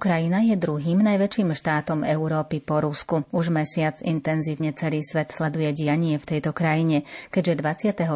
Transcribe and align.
Ukrajina 0.00 0.40
je 0.40 0.56
druhým 0.56 1.04
najväčším 1.04 1.52
štátom 1.52 2.08
Európy 2.08 2.64
po 2.64 2.80
Rusku. 2.80 3.20
Už 3.36 3.52
mesiac 3.52 4.00
intenzívne 4.00 4.72
celý 4.72 5.04
svet 5.04 5.28
sleduje 5.28 5.76
dianie 5.76 6.16
v 6.16 6.24
tejto 6.24 6.56
krajine, 6.56 7.04
keďže 7.28 7.84
24. 7.92 8.08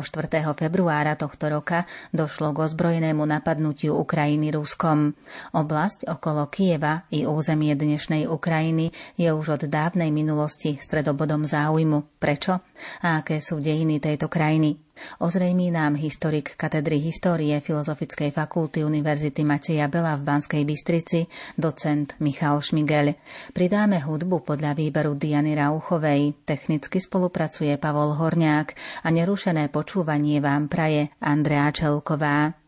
februára 0.57 1.13
tohto 1.13 1.53
roka 1.53 1.85
došlo 2.09 2.57
k 2.57 2.65
ozbrojenému 2.65 3.29
napadnutiu 3.29 4.01
Ukrajiny 4.01 4.49
Ruskom. 4.57 5.13
Oblasť 5.53 6.09
okolo 6.09 6.49
Kieva 6.49 7.05
i 7.13 7.29
územie 7.29 7.77
dnešnej 7.77 8.33
Ukrajiny 8.33 8.89
je 9.21 9.29
už 9.29 9.61
od 9.61 9.63
dávnej 9.69 10.09
minulosti 10.09 10.81
stredobodom 10.81 11.45
záujmu. 11.45 12.17
Prečo? 12.17 12.65
A 13.05 13.21
aké 13.21 13.45
sú 13.45 13.61
dejiny 13.61 14.01
tejto 14.01 14.33
krajiny? 14.33 14.84
Ozrejmí 15.21 15.71
nám 15.71 15.95
historik 15.99 16.55
katedry 16.57 16.99
histórie 16.99 17.61
Filozofickej 17.61 18.31
fakulty 18.31 18.83
Univerzity 18.83 19.45
Mateja 19.45 19.87
Bela 19.91 20.17
v 20.17 20.27
Banskej 20.27 20.63
Bystrici, 20.65 21.27
docent 21.59 22.19
Michal 22.19 22.59
Šmigel. 22.59 23.15
Pridáme 23.53 24.01
hudbu 24.03 24.43
podľa 24.43 24.75
výberu 24.75 25.15
Diany 25.15 25.55
Rauchovej, 25.55 26.47
technicky 26.49 26.99
spolupracuje 26.99 27.77
Pavol 27.79 28.17
Horniák 28.17 28.69
a 29.05 29.09
nerušené 29.13 29.71
počúvanie 29.71 30.43
vám 30.43 30.67
praje 30.67 31.13
Andrea 31.23 31.71
Čelková. 31.71 32.64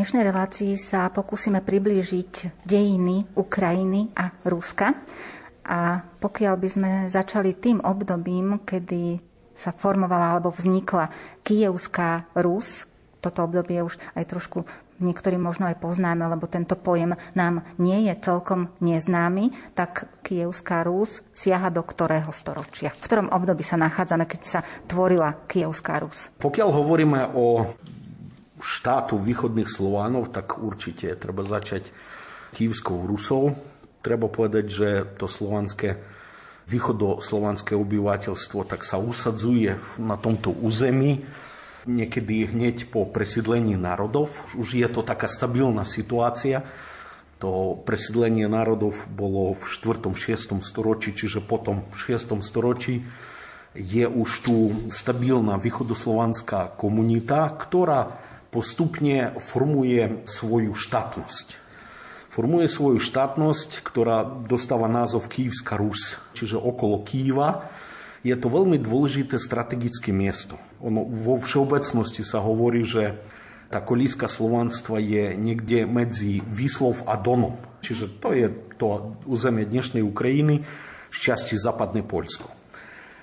Dnešnej 0.00 0.32
relácii 0.32 0.80
sa 0.80 1.12
pokúsime 1.12 1.60
priblížiť 1.60 2.64
dejiny 2.64 3.36
Ukrajiny 3.36 4.16
a 4.16 4.32
Ruska. 4.48 4.96
A 5.68 6.00
pokiaľ 6.00 6.54
by 6.56 6.68
sme 6.72 6.90
začali 7.12 7.52
tým 7.60 7.84
obdobím, 7.84 8.64
kedy 8.64 9.20
sa 9.52 9.76
formovala 9.76 10.32
alebo 10.40 10.56
vznikla 10.56 11.04
Kijevská 11.44 12.32
Rus, 12.32 12.88
toto 13.20 13.44
obdobie 13.44 13.84
už 13.84 14.00
aj 14.16 14.24
trošku 14.24 14.64
niektorí 15.04 15.36
možno 15.36 15.68
aj 15.68 15.76
poznáme, 15.76 16.24
lebo 16.32 16.48
tento 16.48 16.80
pojem 16.80 17.12
nám 17.36 17.60
nie 17.76 18.08
je 18.08 18.16
celkom 18.24 18.72
neznámy, 18.80 19.76
tak 19.76 20.08
Kijevská 20.24 20.80
Rus 20.80 21.20
siaha 21.36 21.68
do 21.68 21.84
ktorého 21.84 22.32
storočia? 22.32 22.88
V 22.96 23.04
ktorom 23.04 23.28
období 23.28 23.60
sa 23.60 23.76
nachádzame, 23.76 24.24
keď 24.24 24.40
sa 24.48 24.60
tvorila 24.88 25.44
Kijevská 25.44 26.00
Rus? 26.00 26.32
Pokiaľ 26.40 26.68
hovoríme 26.72 27.36
o 27.36 27.68
štátu 28.60 29.16
východných 29.18 29.68
Slovánov, 29.68 30.30
tak 30.30 30.60
určite 30.60 31.16
treba 31.16 31.42
začať 31.42 31.90
Kývskou 32.54 33.08
Rusou. 33.08 33.56
Treba 34.00 34.28
povedať, 34.28 34.64
že 34.68 34.88
to 35.16 35.28
slovanské 35.28 36.00
východoslovanské 36.70 37.74
obyvateľstvo 37.74 38.62
tak 38.62 38.86
sa 38.86 39.02
usadzuje 39.02 39.74
na 39.98 40.14
tomto 40.14 40.54
území 40.54 41.26
niekedy 41.88 42.52
hneď 42.52 42.92
po 42.92 43.08
presídlení 43.08 43.74
národov. 43.74 44.30
Už 44.54 44.78
je 44.78 44.86
to 44.86 45.02
taká 45.02 45.26
stabilná 45.26 45.82
situácia. 45.82 46.62
To 47.40 47.80
presídlenie 47.82 48.46
národov 48.46 48.94
bolo 49.08 49.56
v 49.56 49.64
4. 49.64 50.12
6. 50.12 50.60
storočí, 50.60 51.16
čiže 51.16 51.40
potom 51.40 51.88
v 51.90 52.14
6. 52.14 52.38
storočí 52.44 53.02
je 53.72 54.04
už 54.04 54.30
tu 54.44 54.56
stabilná 54.92 55.56
východoslovanská 55.56 56.76
komunita, 56.76 57.48
ktorá 57.56 58.29
postupne 58.50 59.34
formuje 59.38 60.26
svoju 60.26 60.74
štátnosť. 60.74 61.58
Formuje 62.30 62.70
svoju 62.70 63.02
štátnosť, 63.02 63.82
ktorá 63.82 64.22
dostáva 64.22 64.86
názov 64.86 65.26
Kývska 65.26 65.74
Rus, 65.74 66.14
čiže 66.34 66.58
okolo 66.58 67.02
Kýva. 67.02 67.66
Je 68.22 68.36
to 68.38 68.46
veľmi 68.46 68.78
dôležité 68.78 69.40
strategické 69.40 70.14
miesto. 70.14 70.54
Ono, 70.78 71.02
vo 71.08 71.40
všeobecnosti 71.40 72.22
sa 72.22 72.38
hovorí, 72.38 72.86
že 72.86 73.18
tá 73.70 73.82
kolíska 73.82 74.26
slovanstva 74.26 74.98
je 74.98 75.34
niekde 75.38 75.86
medzi 75.86 76.42
Výslov 76.42 77.06
a 77.06 77.14
Donom. 77.18 77.54
Čiže 77.80 78.18
to 78.18 78.34
je 78.34 78.46
to 78.76 79.14
územie 79.26 79.66
dnešnej 79.66 80.02
Ukrajiny, 80.02 80.62
z 81.10 81.16
časti 81.18 81.58
západné 81.58 82.06
Poľsko. 82.06 82.46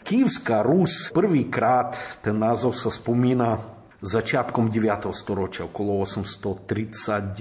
Kývska 0.07 0.63
Rus, 0.63 1.11
prvýkrát 1.11 1.95
ten 2.23 2.39
názov 2.39 2.75
sa 2.75 2.91
spomína 2.91 3.76
začiatkom 4.01 4.69
9. 4.69 5.09
storočia, 5.13 5.65
okolo 5.65 6.01
839 6.05 7.37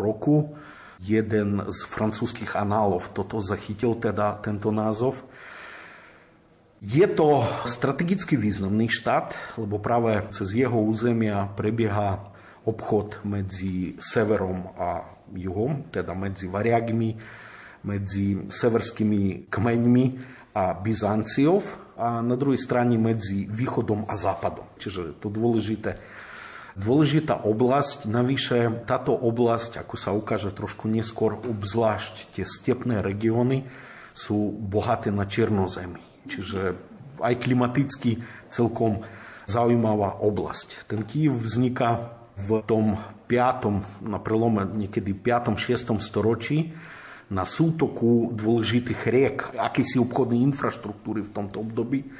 roku, 0.00 0.56
jeden 1.00 1.64
z 1.68 1.78
francúzských 1.88 2.56
análov 2.56 3.12
toto 3.16 3.40
zachytil, 3.40 3.96
teda 3.96 4.40
tento 4.44 4.68
názov. 4.68 5.24
Je 6.80 7.04
to 7.04 7.44
strategicky 7.68 8.40
významný 8.40 8.88
štát, 8.88 9.36
lebo 9.60 9.76
práve 9.76 10.16
cez 10.32 10.56
jeho 10.56 10.80
územia 10.80 11.48
prebieha 11.52 12.32
obchod 12.64 13.20
medzi 13.24 14.00
severom 14.00 14.72
a 14.76 15.04
juhom, 15.32 15.88
teda 15.92 16.16
medzi 16.16 16.48
Variagmi, 16.48 17.16
medzi 17.84 18.48
severskými 18.48 19.48
kmeňmi 19.52 20.04
a 20.56 20.72
Byzanciov 20.76 21.89
a 22.00 22.24
na 22.24 22.32
druhej 22.40 22.56
strane 22.56 22.96
medzi 22.96 23.44
východom 23.44 24.08
a 24.08 24.16
západom. 24.16 24.64
Čiže 24.80 25.20
to 25.20 25.28
dôležité 25.28 26.00
dôležitá 26.78 27.44
oblasť. 27.44 28.08
Navyše 28.08 28.88
táto 28.88 29.12
oblasť, 29.12 29.82
ako 29.82 29.94
sa 29.98 30.14
ukáže 30.14 30.54
trošku 30.54 30.86
neskôr, 30.86 31.36
obzvlášť 31.36 32.32
tie 32.32 32.44
stepné 32.46 33.04
regióny, 33.04 33.66
sú 34.14 34.54
bohaté 34.54 35.12
na 35.12 35.26
černozemi. 35.28 36.00
Čiže 36.26 36.76
aj 37.20 37.34
klimaticky 37.42 38.22
celkom 38.48 39.04
zaujímavá 39.50 40.22
oblasť. 40.22 40.88
Ten 40.88 41.04
Kiev 41.04 41.36
vzniká 41.36 42.16
v 42.40 42.64
tom 42.64 42.96
5. 43.28 44.06
na 44.06 44.18
prelome 44.18 44.64
niekedy 44.66 45.12
5. 45.12 45.58
6. 45.58 46.00
storočí 46.00 46.72
na 47.30 47.46
sútoku 47.46 48.34
dôležitých 48.34 49.00
riek, 49.06 49.36
akýsi 49.54 50.02
obchodnej 50.02 50.42
infraštruktúry 50.50 51.22
v 51.22 51.30
tomto 51.30 51.62
období 51.62 52.10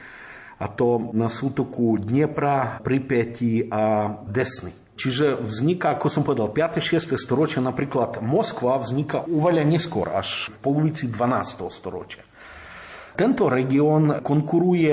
a 0.61 0.69
to 0.71 1.11
na 1.17 1.27
sútoku 1.27 1.99
Dnepra, 1.99 2.79
Pripeti 2.85 3.67
a 3.67 4.13
Desny. 4.29 4.71
Čiže 5.01 5.41
vzniká, 5.41 5.97
ako 5.97 6.09
som 6.13 6.23
povedal, 6.23 6.53
5. 6.53 6.77
6. 6.77 7.17
storočia, 7.17 7.65
napríklad 7.65 8.21
Moskva 8.21 8.77
vzniká 8.77 9.25
uvaľa 9.25 9.65
neskôr, 9.65 10.13
až 10.13 10.53
v 10.53 10.57
polovici 10.61 11.09
12. 11.09 11.73
storočia. 11.73 12.21
Tento 13.17 13.49
región 13.49 14.21
konkuruje 14.21 14.93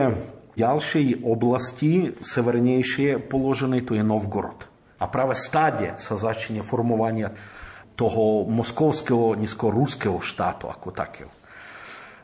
ďalšej 0.56 1.28
oblasti, 1.28 2.16
severnejšie 2.24 3.20
položenej, 3.28 3.84
to 3.84 4.00
je 4.00 4.04
Novgorod. 4.08 4.64
A 4.98 5.12
práve 5.12 5.36
stáde 5.36 6.00
sa 6.00 6.16
začne 6.16 6.64
formovanie 6.64 7.36
toho 7.98 8.46
moskovského, 8.46 9.34
neskôr 9.34 9.74
ruského 9.74 10.22
štátu 10.22 10.70
ako 10.70 10.94
takého. 10.94 11.34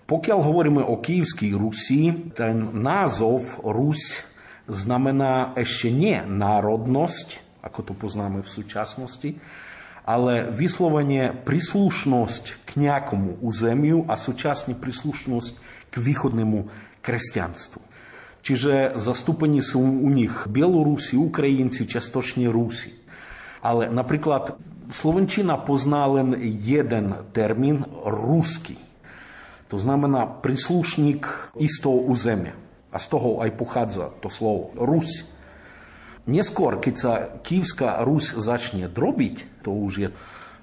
Pokiaľ 0.05 0.39
hovoríme 0.45 0.83
o 0.85 1.01
Kývskej 1.01 1.57
Rusi, 1.57 2.13
ten 2.37 2.77
názov 2.77 3.63
Rus 3.65 4.21
znamená 4.69 5.57
ešte 5.57 5.89
nie 5.89 6.21
národnosť, 6.21 7.41
ako 7.65 7.79
to 7.81 7.93
poznáme 7.97 8.45
v 8.45 8.49
súčasnosti, 8.51 9.39
ale 10.03 10.51
vyslovene 10.51 11.31
príslušnosť 11.31 12.67
k 12.67 12.69
nejakomu 12.77 13.39
územiu 13.39 14.03
a 14.05 14.19
súčasne 14.19 14.75
príslušnosť 14.75 15.53
k 15.89 15.95
východnému 15.95 16.67
kresťanstvu. 16.99 17.81
Čiže 18.43 18.99
zastúpení 18.99 19.63
sú 19.63 19.79
u 19.79 20.09
nich 20.11 20.35
Bielorusi, 20.51 21.15
Ukrajinci, 21.15 21.87
častočne 21.87 22.51
Rusi. 22.51 22.91
Ale 23.63 23.87
napríklad 23.87 24.59
Slovenčina 24.91 25.55
pozná 25.61 26.03
len 26.09 26.35
jeden 26.41 27.15
termín 27.31 27.87
rusky. 28.03 28.75
To 29.71 29.79
znamená 29.79 30.27
príslušník 30.43 31.55
istého 31.57 31.97
územia. 32.03 32.53
A 32.93 33.01
z 33.01 33.05
toho 33.09 33.41
aj 33.41 33.57
pochádza 33.57 34.13
to 34.21 34.29
slovo 34.29 34.69
Rus. 34.77 35.25
Neskôr, 36.29 36.77
keď 36.77 36.95
sa 36.95 37.11
Kývska 37.41 38.05
Rus 38.05 38.31
začne 38.37 38.85
drobiť, 38.87 39.65
to 39.65 39.73
už 39.73 39.93
je 39.97 40.09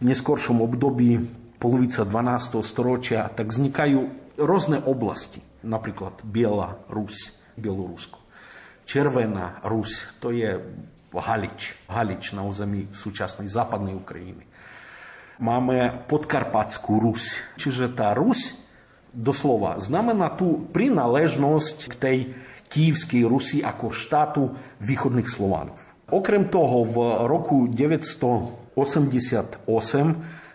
v 0.01 0.03
neskôršom 0.07 0.63
období 0.63 1.21
polovica 1.61 2.09
12. 2.09 2.65
storočia, 2.65 3.29
tak 3.29 3.53
vznikajú 3.53 4.01
rôzne 4.41 4.81
oblasti. 4.81 5.45
Napríklad 5.61 6.25
Biela 6.25 6.81
Rus, 6.89 7.37
Bielorusko. 7.61 8.17
Červená 8.89 9.61
Rus, 9.67 10.09
to 10.23 10.33
je 10.33 10.57
Halič. 11.19 11.75
Halič 11.91 12.39
na 12.39 12.47
území 12.47 12.87
súčasnej 12.95 13.51
západnej 13.51 13.99
Ukrajiny. 13.99 14.47
Máme 15.41 16.05
podkarpatskú 16.07 17.01
Rus, 17.01 17.41
čiže 17.57 17.89
tá 17.97 18.13
Rus 18.13 18.53
doslova 19.11 19.81
znamená 19.81 20.37
tu 20.37 20.69
prináležnosť 20.71 21.79
k 21.91 21.95
tej 21.97 22.19
kývskej 22.71 23.27
Rusi 23.27 23.59
ako 23.65 23.91
štátu 23.91 24.55
východných 24.79 25.27
Slovanov. 25.27 25.81
Okrem 26.11 26.51
toho 26.53 26.85
v 26.87 26.97
roku 27.27 27.67
988 27.67 29.67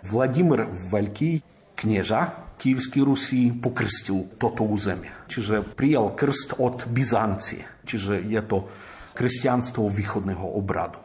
Vladimír 0.05 0.69
Veľký, 0.93 1.41
knieža 1.75 2.45
Kývskej 2.55 3.03
Rusi, 3.03 3.51
pokrstil 3.51 4.39
toto 4.39 4.63
územie. 4.63 5.11
Čiže 5.27 5.75
prijal 5.75 6.15
krst 6.15 6.55
od 6.55 6.87
Byzancie. 6.87 7.67
Čiže 7.83 8.23
je 8.23 8.39
to 8.47 8.71
kresťanstvo 9.15 9.87
východného 9.87 10.43
obradu. 10.43 10.99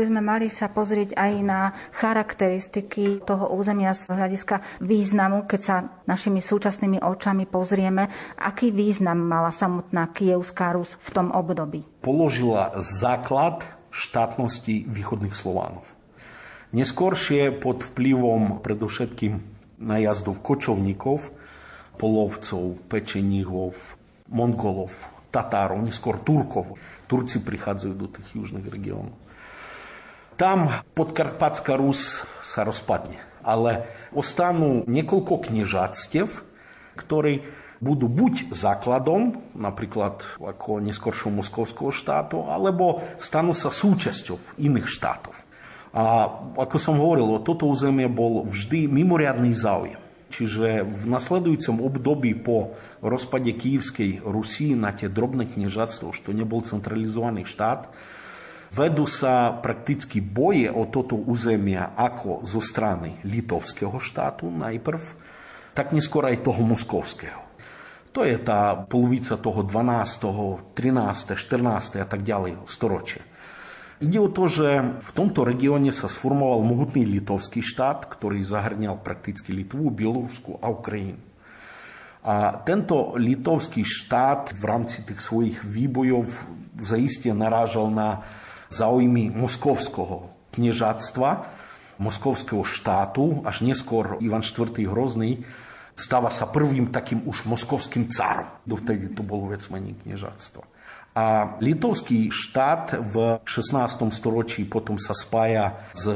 By 0.00 0.08
sme 0.08 0.24
mali 0.24 0.48
sa 0.48 0.72
pozrieť 0.72 1.12
aj 1.12 1.32
na 1.44 1.76
charakteristiky 1.92 3.20
toho 3.20 3.52
územia 3.52 3.92
z 3.92 4.08
hľadiska 4.08 4.80
významu, 4.80 5.44
keď 5.44 5.60
sa 5.60 5.76
našimi 6.08 6.40
súčasnými 6.40 7.04
očami 7.04 7.44
pozrieme, 7.44 8.08
aký 8.40 8.72
význam 8.72 9.20
mala 9.20 9.52
samotná 9.52 10.08
Kievská 10.08 10.72
Rus 10.72 10.96
v 10.96 11.10
tom 11.12 11.28
období? 11.36 11.84
Položila 12.00 12.72
základ 12.80 13.60
štátnosti 13.92 14.88
východných 14.88 15.36
Slovánov. 15.36 15.84
Neskôršie 16.72 17.52
pod 17.60 17.84
vplyvom 17.84 18.64
predovšetkým 18.64 19.36
najazdov 19.84 20.40
kočovníkov, 20.40 21.28
polovcov, 22.00 22.80
pečeníhov, 22.88 23.76
Mongolov, 24.32 24.96
Tatárov, 25.28 25.84
neskôr 25.84 26.24
Turkov. 26.24 26.80
Turci 27.04 27.44
prichádzajú 27.44 27.92
do 27.92 28.08
tých 28.08 28.28
južných 28.32 28.64
regiónov 28.64 29.29
tam 30.40 30.72
podkarpatská 30.96 31.76
Rus 31.76 32.24
sa 32.40 32.64
rozpadne. 32.64 33.20
Ale 33.44 33.84
ostanú 34.16 34.88
niekoľko 34.88 35.52
kniežatstiev, 35.52 36.32
ktoré 36.96 37.44
budú 37.84 38.08
buď 38.08 38.48
základom, 38.48 39.52
napríklad 39.52 40.24
ako 40.40 40.80
neskoršou 40.80 41.28
moskovského 41.28 41.92
štátu, 41.92 42.48
alebo 42.48 43.04
stanú 43.20 43.52
sa 43.52 43.68
súčasťou 43.68 44.56
iných 44.56 44.88
štátov. 44.88 45.36
A 45.92 46.28
ako 46.56 46.76
som 46.80 46.96
hovoril, 46.96 47.44
toto 47.44 47.68
územie 47.68 48.08
bol 48.08 48.48
vždy 48.48 48.88
mimoriadný 48.88 49.52
záujem. 49.52 50.00
Čiže 50.30 50.86
v 50.86 51.02
nasledujúcom 51.10 51.82
období 51.82 52.38
po 52.38 52.78
rozpade 53.02 53.50
Kývskej 53.50 54.22
Rusí 54.22 54.72
na 54.78 54.94
tie 54.94 55.10
drobné 55.10 55.50
kniežatstvo, 55.50 56.14
to 56.22 56.30
nebol 56.30 56.62
centralizovaný 56.62 57.44
štát, 57.44 57.90
Aj 66.30 66.38
toho 66.46 66.62
moskovského. 66.62 67.42
To 68.14 68.26
je 68.26 68.38
tá 68.38 68.74
polovica 68.74 69.38
toho 69.38 69.62
12., 69.66 70.74
13., 70.74 71.34
14. 71.34 72.02
a 72.02 72.06
tak 72.06 72.22
ďalej 72.22 72.62
storočia. 72.66 73.22
Ide 74.00 74.18
o 74.22 74.32
to, 74.32 74.48
že 74.48 74.96
v 75.02 75.10
tomto 75.12 75.44
regióne 75.44 75.92
sa 75.92 76.08
sformoval 76.08 76.64
mohutný 76.64 77.04
litovský 77.04 77.60
štát, 77.60 78.08
ktorý 78.08 78.40
zahrňal 78.40 79.02
prakticky 79.02 79.52
Litvu, 79.52 79.92
Bielorusku 79.92 80.56
a 80.62 80.72
Ukrajinu. 80.72 81.20
A 82.24 82.64
tento 82.64 83.18
litovský 83.18 83.84
štát 83.84 84.56
v 84.56 84.62
rámci 84.64 85.04
tých 85.04 85.20
svojich 85.20 85.60
výbojov 85.64 86.28
zaiste 86.80 87.28
narážal 87.34 87.92
na 87.92 88.24
záujmy 88.70 89.34
moskovského 89.34 90.30
kniežatstva, 90.54 91.30
moskovského 92.00 92.64
štátu, 92.64 93.44
až 93.44 93.66
neskôr 93.66 94.16
Ivan 94.24 94.40
IV. 94.40 94.72
Hrozný 94.88 95.44
stáva 95.98 96.32
sa 96.32 96.48
prvým 96.48 96.88
takým 96.88 97.28
už 97.28 97.44
moskovským 97.44 98.08
cárom. 98.08 98.48
Dovtedy 98.64 99.12
to 99.12 99.20
bolo 99.20 99.52
vec 99.52 99.60
menej 99.68 100.00
kniežatstva. 100.00 100.64
A 101.10 101.58
litovský 101.58 102.30
štát 102.30 102.96
v 103.02 103.42
16. 103.42 104.14
storočí 104.14 104.64
potom 104.64 104.96
sa 104.96 105.12
spája 105.12 105.90
s 105.90 106.06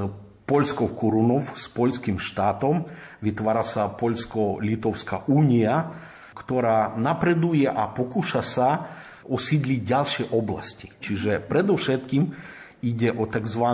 Poľskou 0.45 0.93
korunou, 0.95 1.41
s 1.57 1.67
poľským 1.73 2.21
štátom. 2.21 2.87
Vytvára 3.25 3.65
sa 3.65 3.89
Poľsko-Litovská 3.91 5.27
únia, 5.33 5.89
ktorá 6.37 6.95
napreduje 7.01 7.65
a 7.65 7.89
pokúša 7.89 8.43
sa 8.45 8.69
osídliť 9.29 9.81
ďalšie 9.83 10.25
oblasti. 10.33 10.93
Čiže 11.01 11.43
predovšetkým 11.45 12.23
ide 12.85 13.09
o 13.13 13.25
tzv. 13.25 13.65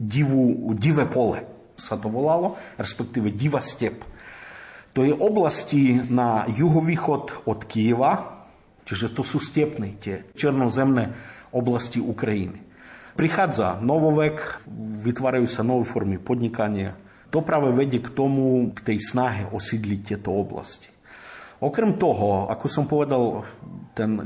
Divú, 0.00 0.72
divé 0.80 1.04
pole, 1.04 1.44
sa 1.76 2.00
to 2.00 2.08
volalo, 2.08 2.56
respektíve 2.80 3.32
divá 3.32 3.60
step. 3.60 4.00
To 4.96 5.04
je 5.04 5.12
oblasti 5.12 5.96
na 6.08 6.48
juhovýchod 6.48 7.44
od 7.44 7.60
Kieva, 7.68 8.42
čiže 8.88 9.12
to 9.12 9.20
sú 9.20 9.38
stepné, 9.38 10.00
tie 10.00 10.24
černozemné 10.32 11.12
oblasti 11.52 12.00
Ukrajiny. 12.00 12.64
Prichádza 13.14 13.76
novovek, 13.84 14.64
vytvárajú 15.04 15.44
sa 15.44 15.60
nové 15.60 15.84
formy 15.84 16.16
podnikania. 16.16 16.96
To 17.30 17.44
práve 17.44 17.70
vedie 17.76 18.00
k 18.02 18.10
tomu, 18.10 18.72
k 18.74 18.80
tej 18.80 18.98
snahe 19.04 19.46
osídliť 19.52 20.00
tieto 20.00 20.34
oblasti. 20.34 20.90
Okrem 21.60 22.00
toho, 22.00 22.48
ako 22.48 22.66
som 22.72 22.88
povedal, 22.88 23.44
ten 24.00 24.24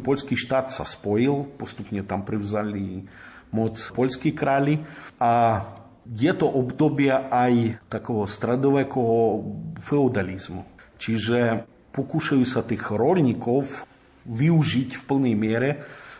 poľský 0.00 0.32
štát 0.32 0.72
sa 0.72 0.88
spojil, 0.88 1.44
postupne 1.60 2.00
tam 2.00 2.24
privzali 2.24 3.04
moc 3.52 3.76
poľskí 3.76 4.32
králi 4.32 4.80
a 5.20 5.60
je 6.08 6.32
to 6.32 6.48
obdobie 6.48 7.12
aj 7.12 7.84
takého 7.92 8.24
stredovekého 8.24 9.44
feudalizmu. 9.84 10.64
Čiže 10.96 11.68
pokúšajú 11.92 12.44
sa 12.48 12.64
tých 12.64 12.88
rolníkov 12.88 13.84
využiť 14.24 14.96
v 14.96 15.02
plnej 15.04 15.34
miere, 15.36 15.70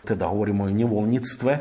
teda 0.04 0.28
hovorím 0.28 0.68
o 0.68 0.68
nevoľníctve 0.68 1.52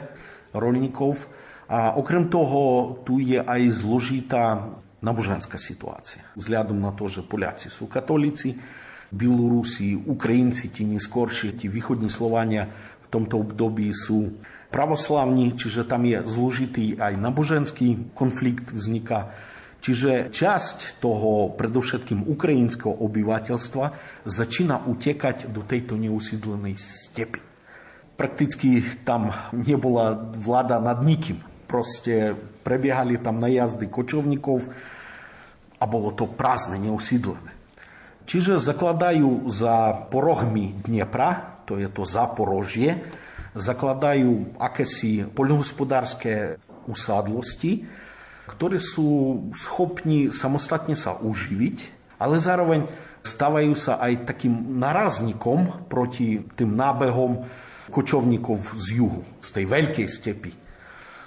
rolníkov. 0.59 1.25
A 1.69 1.95
okrem 1.95 2.27
toho 2.27 2.93
tu 3.07 3.23
je 3.23 3.39
aj 3.39 3.61
zložitá 3.71 4.67
náboženská 4.99 5.55
situácia. 5.55 6.25
Vzhľadom 6.35 6.75
na 6.75 6.91
to, 6.91 7.07
že 7.07 7.23
Poliaci 7.23 7.71
sú 7.71 7.87
katolíci, 7.87 8.57
Bielorusi, 9.09 9.97
Ukrajinci, 9.97 10.69
tí 10.69 10.85
neskôršie, 10.85 11.57
tí 11.57 11.65
východní 11.65 12.13
Slovania 12.13 12.69
v 13.01 13.07
tomto 13.09 13.41
období 13.41 13.89
sú 13.89 14.37
pravoslavní, 14.69 15.57
čiže 15.57 15.89
tam 15.89 16.05
je 16.05 16.21
zložitý 16.29 16.93
aj 17.01 17.17
náboženský 17.17 18.13
konflikt 18.13 18.69
vzniká. 18.69 19.33
Čiže 19.79 20.29
časť 20.29 20.99
toho 20.99 21.55
predovšetkým 21.55 22.27
ukrajinského 22.27 22.91
obyvateľstva 22.91 23.85
začína 24.27 24.85
utekať 24.85 25.49
do 25.49 25.63
tejto 25.63 25.95
neusídlenej 25.95 26.75
stepy. 26.75 27.39
prakticky 28.19 28.83
tam 29.07 29.31
nebola 29.55 30.11
vláda 30.35 30.83
nad 30.83 30.99
nikým. 30.99 31.39
Proste 31.71 32.35
prebiehali 32.67 33.15
tam 33.23 33.39
najazdy 33.39 33.87
kočovníkov 33.87 34.67
a 35.79 35.83
bolo 35.87 36.11
to 36.11 36.27
prázdne, 36.27 36.75
neusídlené. 36.83 37.58
Čiže 38.29 38.61
zakladajú 38.61 39.49
za 39.49 40.05
porohmi 40.13 40.85
Dnepra, 40.85 41.65
to 41.65 41.81
je 41.81 41.89
to 41.89 42.05
Zaporožie, 42.05 43.01
zakladajú 43.57 44.53
akési 44.61 45.25
poľnohospodárske 45.33 46.61
usadlosti, 46.85 47.89
ktoré 48.45 48.77
sú 48.77 49.41
schopní 49.57 50.29
samostatne 50.29 50.93
sa 50.93 51.17
uživiť, 51.17 51.77
ale 52.21 52.37
zároveň 52.37 52.85
stávajú 53.25 53.73
sa 53.73 53.97
aj 53.97 54.29
takým 54.29 54.77
narazníkom 54.77 55.89
proti 55.89 56.45
tým 56.53 56.77
nábehom 56.77 57.49
kočovníkov 57.89 58.77
z 58.77 59.01
juhu, 59.01 59.25
z 59.41 59.49
tej 59.57 59.65
veľkej 59.65 60.05
stepy 60.05 60.51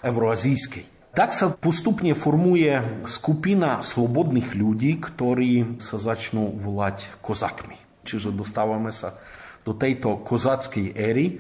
euroazijskej. 0.07 1.02
Tak 1.13 1.37
sa 1.37 1.53
postupne 1.53 2.17
formuje 2.17 2.73
skupina 3.05 3.85
slobodných 3.85 4.57
ľudí, 4.57 4.97
ktorí 4.97 5.77
sa 5.77 6.01
začnú 6.01 6.57
volať 6.57 7.21
kozakmi. 7.21 7.77
Čiže 8.01 8.33
dostávame 8.33 8.89
sa 8.89 9.21
do 9.61 9.77
tejto 9.77 10.25
kozackej 10.25 10.97
éry. 10.97 11.37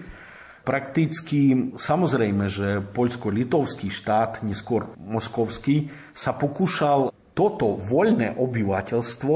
Prakticky 0.68 1.72
samozrejme, 1.80 2.52
že 2.52 2.84
poľsko-litovský 2.84 3.88
štát, 3.88 4.44
neskôr 4.44 4.92
moskovský, 5.00 5.88
sa 6.12 6.36
pokúšal 6.36 7.08
toto 7.32 7.80
voľné 7.80 8.36
obyvateľstvo 8.36 9.34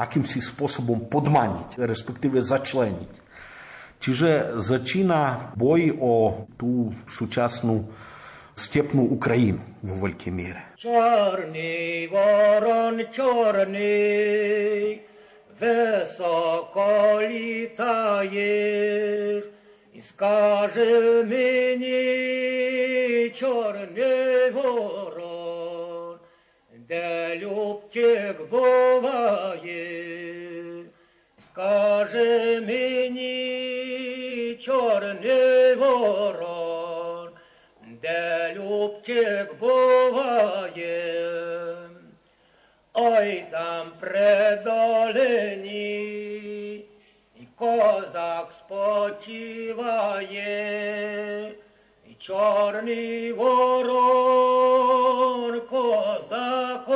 akýmsi 0.00 0.40
spôsobom 0.40 1.12
podmaniť, 1.12 1.76
respektíve 1.76 2.40
začleniť. 2.40 3.12
Čiže 4.00 4.56
začína 4.64 5.52
boj 5.60 5.92
o 6.00 6.12
tú 6.56 6.96
súčasnú 7.04 7.84
Ukrajinu 9.14 9.62
vo 9.82 9.94
veľkej 10.06 10.32
miere. 10.32 10.62
Čorný 10.78 12.08
voron, 12.10 13.04
čorný, 13.10 15.00
высоко 15.60 17.20
летаешь, 17.20 18.34
и 19.92 20.00
скажи 20.00 21.22
мне, 21.24 23.30
черный 23.30 24.50
ворон, 24.50 26.18
да 26.88 27.34
любчик 27.34 28.48
бывает, 28.50 29.62
скажи 31.38 32.60
мне, 32.66 34.56
черный 34.58 35.63
ще 39.04 39.46
буває, 39.60 41.02
ой 42.94 43.44
там 43.50 43.92
предолені, 44.00 45.54
і 47.40 47.46
козак 47.56 48.52
спочиває, 48.52 49.62
і 52.10 52.14
чорний 52.18 53.32
ворон 53.32 54.80
козакове 55.60 56.86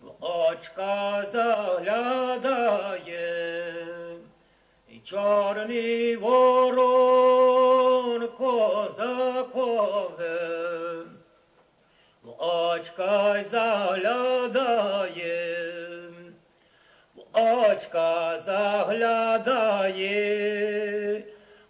в 0.00 0.10
очка 0.20 1.24
заглядає, 1.32 2.74
і 4.88 4.98
чорний 4.98 6.16
ворон. 6.16 7.17
Богем, 9.78 11.06
в 12.22 12.28
очка 12.38 13.38
й 13.38 13.44
заглядаєм, 13.44 14.54
в 17.14 17.20
очка 17.34 18.40
заглядає, 18.46 20.02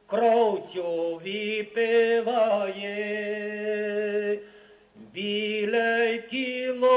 кровцю 0.07 1.21
випиває, 1.25 2.79
біле 4.97 6.19
кіло 6.31 6.89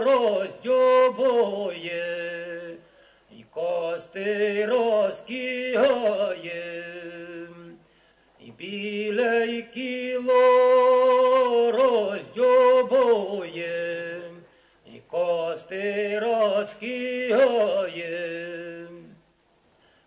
роздьобує, 0.00 1.56
й 3.30 3.44
кости 3.50 4.66
розкігає 4.66 6.40
біле 8.60 9.62
кіло 9.74 10.42
роздьобує, 11.72 13.40
і 14.86 15.00
кости 15.06 16.18
розкигає. 16.18 18.08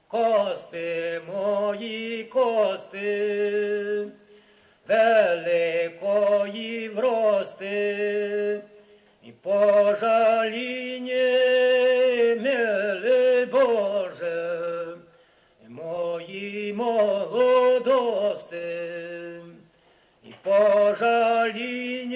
Кости 0.08 1.22
мої 1.34 2.24
кости, 2.24 4.08
великої 4.88 6.89
врости, 6.89 8.62
і 9.24 9.32
пожаління, 9.32 10.92
пожаление. 20.43 22.13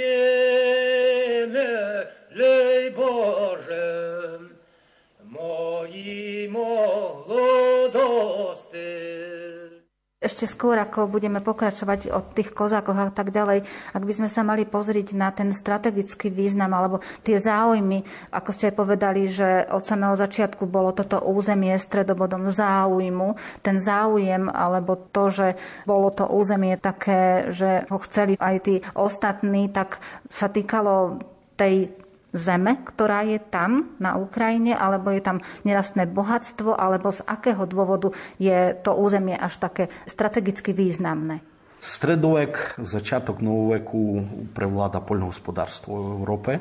Ešte 10.38 10.54
skôr, 10.54 10.78
ako 10.78 11.10
budeme 11.10 11.42
pokračovať 11.42 12.14
o 12.14 12.22
tých 12.22 12.54
kozákoch 12.54 12.94
a 12.94 13.10
tak 13.10 13.34
ďalej, 13.34 13.66
ak 13.90 14.04
by 14.06 14.14
sme 14.14 14.30
sa 14.30 14.46
mali 14.46 14.70
pozrieť 14.70 15.18
na 15.18 15.34
ten 15.34 15.50
strategický 15.50 16.30
význam 16.30 16.78
alebo 16.78 17.02
tie 17.26 17.42
záujmy, 17.42 18.06
ako 18.30 18.50
ste 18.54 18.70
aj 18.70 18.76
povedali, 18.78 19.26
že 19.34 19.66
od 19.66 19.82
samého 19.82 20.14
začiatku 20.14 20.70
bolo 20.70 20.94
toto 20.94 21.26
územie 21.26 21.74
stredobodom 21.82 22.54
záujmu, 22.54 23.34
ten 23.66 23.82
záujem 23.82 24.46
alebo 24.46 25.10
to, 25.10 25.34
že 25.34 25.48
bolo 25.90 26.14
to 26.14 26.30
územie 26.30 26.78
také, 26.78 27.50
že 27.50 27.90
ho 27.90 27.98
chceli 28.06 28.38
aj 28.38 28.56
tí 28.62 28.86
ostatní, 28.94 29.74
tak 29.74 29.98
sa 30.30 30.54
týkalo 30.54 31.18
tej 31.58 31.90
zeme, 32.38 32.80
ktorá 32.86 33.26
je 33.26 33.42
tam 33.42 33.98
na 33.98 34.16
Ukrajine, 34.16 34.78
alebo 34.78 35.12
je 35.12 35.22
tam 35.22 35.42
nerastné 35.66 36.08
bohatstvo, 36.08 36.78
alebo 36.78 37.12
z 37.12 37.26
akého 37.26 37.66
dôvodu 37.66 38.14
je 38.38 38.78
to 38.86 38.94
územie 38.96 39.36
až 39.36 39.58
také 39.58 39.84
strategicky 40.06 40.72
významné? 40.72 41.44
Stredovek, 41.78 42.82
začiatok 42.82 43.42
novoveku 43.42 44.26
prevláda 44.54 45.02
poľnohospodárstvo 45.02 45.94
v 45.94 46.08
Európe, 46.22 46.52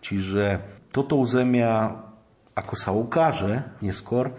čiže 0.00 0.60
toto 0.88 1.20
územia, 1.20 1.92
ako 2.56 2.74
sa 2.76 2.90
ukáže 2.96 3.76
neskôr, 3.84 4.32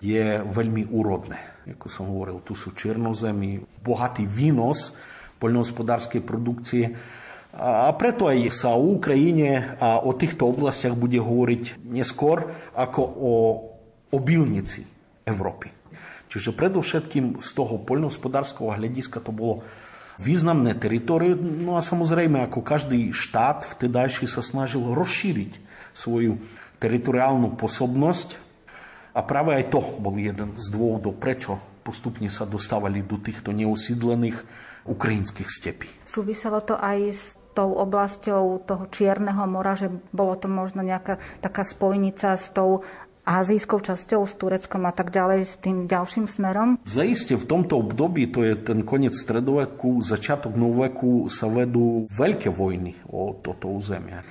je 0.00 0.40
veľmi 0.40 0.88
úrodné. 0.88 1.60
Ako 1.76 1.92
som 1.92 2.08
hovoril, 2.08 2.40
tu 2.40 2.56
sú 2.56 2.72
černozemy, 2.72 3.60
bohatý 3.84 4.24
výnos 4.24 4.96
poľnohospodárskej 5.36 6.24
produkcie, 6.24 6.96
a 7.50 7.90
preto 7.98 8.30
aj 8.30 8.46
sa 8.54 8.78
o 8.78 8.94
Ukrajine 8.94 9.74
a 9.82 9.98
o 9.98 10.14
týchto 10.14 10.46
oblastiach 10.46 10.94
bude 10.94 11.18
hovoriť 11.18 11.82
neskôr 11.82 12.46
ako 12.78 13.02
o 13.02 13.32
obilnici 14.14 14.86
Európy. 15.26 15.74
Čiže 16.30 16.54
predovšetkým 16.54 17.42
z 17.42 17.48
toho 17.58 17.82
poľnohospodárskeho 17.82 18.78
hľadiska 18.78 19.18
to 19.18 19.34
bolo 19.34 19.66
významné 20.22 20.78
teritorium, 20.78 21.66
no 21.66 21.74
a 21.74 21.82
samozrejme 21.82 22.46
ako 22.46 22.62
každý 22.62 23.10
štát 23.10 23.66
vtedajší 23.66 24.30
sa 24.30 24.44
snažil 24.44 24.86
rozšíriť 24.94 25.58
svoju 25.90 26.38
teritoriálnu 26.78 27.58
pôsobnosť 27.58 28.38
a 29.10 29.26
práve 29.26 29.58
aj 29.58 29.74
to 29.74 29.82
bol 29.98 30.14
jeden 30.14 30.54
z 30.54 30.66
dôvodov, 30.70 31.18
prečo 31.18 31.58
postupne 31.82 32.30
sa 32.30 32.46
dostávali 32.46 33.02
do 33.02 33.18
týchto 33.18 33.50
neusídlených 33.50 34.38
ukrajinských 34.86 35.50
stepí. 35.50 35.88
Súviselo 36.06 36.62
to 36.62 36.78
aj 36.78 36.98
s 37.10 37.39
tou 37.54 37.74
oblasťou 37.76 38.64
toho 38.64 38.84
Čierneho 38.90 39.44
mora, 39.46 39.74
že 39.74 39.90
bolo 40.14 40.38
to 40.38 40.46
možno 40.46 40.82
nejaká 40.82 41.18
taká 41.42 41.66
spojnica 41.66 42.38
s 42.38 42.50
tou 42.54 42.82
azijskou 43.24 43.78
časťou, 43.78 44.26
s 44.26 44.34
Tureckom 44.34 44.82
a 44.88 44.92
tak 44.96 45.12
ďalej, 45.12 45.40
s 45.44 45.54
tým 45.60 45.86
ďalším 45.86 46.26
smerom? 46.26 46.80
Zaiste 46.88 47.36
v 47.36 47.44
tomto 47.46 47.78
období, 47.78 48.26
to 48.32 48.42
je 48.42 48.58
ten 48.58 48.82
koniec 48.82 49.14
stredoveku, 49.14 50.00
začiatok 50.02 50.56
novoveku, 50.56 51.28
sa 51.28 51.46
vedú 51.46 52.10
veľké 52.10 52.48
vojny 52.50 52.96
o 53.12 53.36
toto 53.38 53.70
územie. 53.70 54.24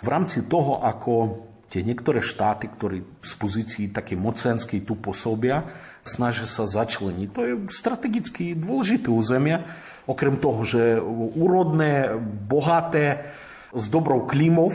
V 0.00 0.08
rámci 0.08 0.46
toho, 0.46 0.80
ako 0.80 1.44
tie 1.68 1.84
niektoré 1.84 2.24
štáty, 2.24 2.72
ktorí 2.72 3.20
z 3.20 3.32
pozícií 3.36 3.84
také 3.92 4.16
mocenskej 4.16 4.86
tu 4.86 4.96
pôsobia, 4.96 5.66
snažia 6.08 6.48
sa 6.48 6.64
začleniť. 6.64 7.28
To 7.36 7.42
je 7.44 7.54
strategicky 7.68 8.56
dôležité 8.56 9.12
územia, 9.12 9.68
okrem 10.08 10.40
toho, 10.40 10.64
že 10.64 10.96
úrodné, 11.36 12.16
bohaté, 12.48 13.28
s 13.68 13.92
dobrou 13.92 14.24
klímou, 14.24 14.72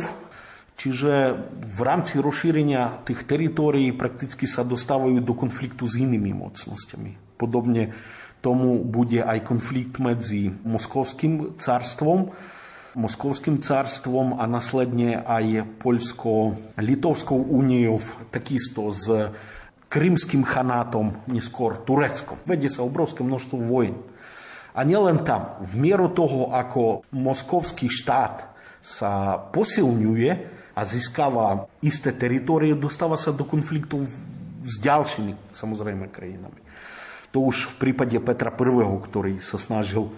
čiže 0.77 1.33
v 1.65 1.79
rámci 1.81 2.21
rozšírenia 2.21 3.01
tých 3.09 3.25
teritórií 3.25 3.89
prakticky 3.89 4.45
sa 4.45 4.61
dostávajú 4.61 5.17
do 5.17 5.33
konfliktu 5.33 5.89
s 5.89 5.97
inými 5.97 6.37
mocnosťami. 6.37 7.41
Podobne 7.41 7.89
tomu 8.45 8.85
bude 8.85 9.25
aj 9.25 9.41
konflikt 9.49 9.97
medzi 9.97 10.53
Moskovským 10.53 11.57
carstvom, 11.57 12.29
Moskovským 12.93 13.57
carstvom 13.57 14.37
a 14.37 14.45
následne 14.45 15.25
aj 15.25 15.65
Poľsko-Litovskou 15.81 17.41
úniou, 17.41 17.97
takisto 18.29 18.93
s 18.93 19.33
Krymským 19.93 20.41
chanátom, 20.41 21.13
neskôr 21.29 21.77
Tureckom. 21.77 22.41
Vedie 22.49 22.65
sa 22.65 22.81
obrovské 22.81 23.21
množstvo 23.21 23.61
vojen. 23.61 23.93
A 24.73 24.81
nielen 24.81 25.21
tam, 25.21 25.61
v 25.61 25.77
mieru 25.77 26.09
toho, 26.09 26.49
ako 26.49 27.05
moskovský 27.13 27.93
štát 27.93 28.49
sa 28.81 29.37
posilňuje 29.53 30.31
a 30.73 30.81
získava 30.81 31.69
isté 31.85 32.09
teritórie, 32.09 32.73
dostáva 32.73 33.21
sa 33.21 33.29
do 33.29 33.45
konfliktov 33.45 34.09
s 34.65 34.81
ďalšími, 34.81 35.53
samozrejme, 35.53 36.09
krajinami. 36.09 36.57
To 37.29 37.45
už 37.45 37.77
v 37.77 37.89
prípade 37.89 38.17
Petra 38.17 38.49
I, 38.49 38.97
ktorý 38.97 39.45
sa 39.45 39.61
snažil 39.61 40.09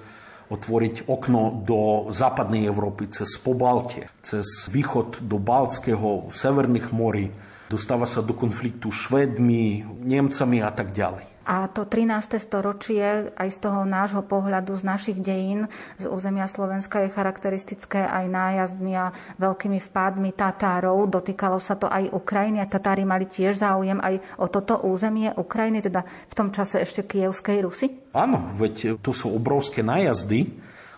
otvoriť 0.47 1.11
okno 1.11 1.67
do 1.67 2.07
západnej 2.15 2.63
Európy 2.63 3.11
cez 3.11 3.35
Pobaltie, 3.43 4.07
cez 4.23 4.71
východ 4.71 5.19
do 5.19 5.35
Baltského, 5.35 6.31
Severných 6.31 6.95
morí, 6.95 7.27
dostáva 7.71 8.05
sa 8.05 8.21
do 8.21 8.37
konfliktu 8.37 8.93
Švedmi, 8.93 9.85
Nemcami 10.03 10.61
a 10.61 10.71
tak 10.71 10.93
ďalej. 10.93 11.35
A 11.45 11.69
to 11.69 11.85
13. 11.85 12.41
storočie 12.41 13.29
aj 13.37 13.49
z 13.53 13.57
toho 13.61 13.85
nášho 13.85 14.25
pohľadu, 14.25 14.73
z 14.73 14.81
našich 14.81 15.21
dejín, 15.21 15.69
z 16.01 16.09
územia 16.09 16.49
Slovenska 16.49 17.05
je 17.05 17.13
charakteristické 17.13 18.01
aj 18.01 18.25
nájazdmi 18.25 18.97
a 18.97 19.13
veľkými 19.37 19.77
vpádmi 19.77 20.33
Tatárov. 20.33 21.05
Dotýkalo 21.05 21.61
sa 21.61 21.77
to 21.77 21.85
aj 21.85 22.09
Ukrajiny 22.09 22.65
a 22.65 22.65
Tatári 22.65 23.05
mali 23.05 23.29
tiež 23.29 23.61
záujem 23.61 24.01
aj 24.01 24.41
o 24.41 24.49
toto 24.49 24.81
územie 24.89 25.37
Ukrajiny, 25.37 25.85
teda 25.85 26.01
v 26.01 26.33
tom 26.33 26.49
čase 26.49 26.81
ešte 26.81 27.05
Kievskej 27.05 27.61
Rusy? 27.61 27.93
Áno, 28.17 28.49
veď 28.57 28.97
to 29.05 29.13
sú 29.13 29.29
obrovské 29.29 29.85
nájazdy. 29.85 30.49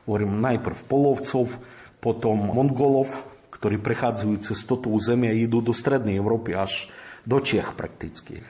Hovorím 0.07 0.39
najprv 0.39 0.79
Polovcov, 0.87 1.59
potom 1.99 2.55
Mongolov, 2.55 3.11
ktorí 3.57 3.81
prechádzajú 3.81 4.33
cez 4.45 4.61
toto 4.63 4.93
územie 4.93 5.33
a 5.33 5.37
idú 5.37 5.61
do 5.65 5.73
strednej 5.73 6.17
Európy 6.17 6.53
až 6.53 6.87
do 7.27 7.41
Čech 7.41 7.73
prakticky. 7.75 8.45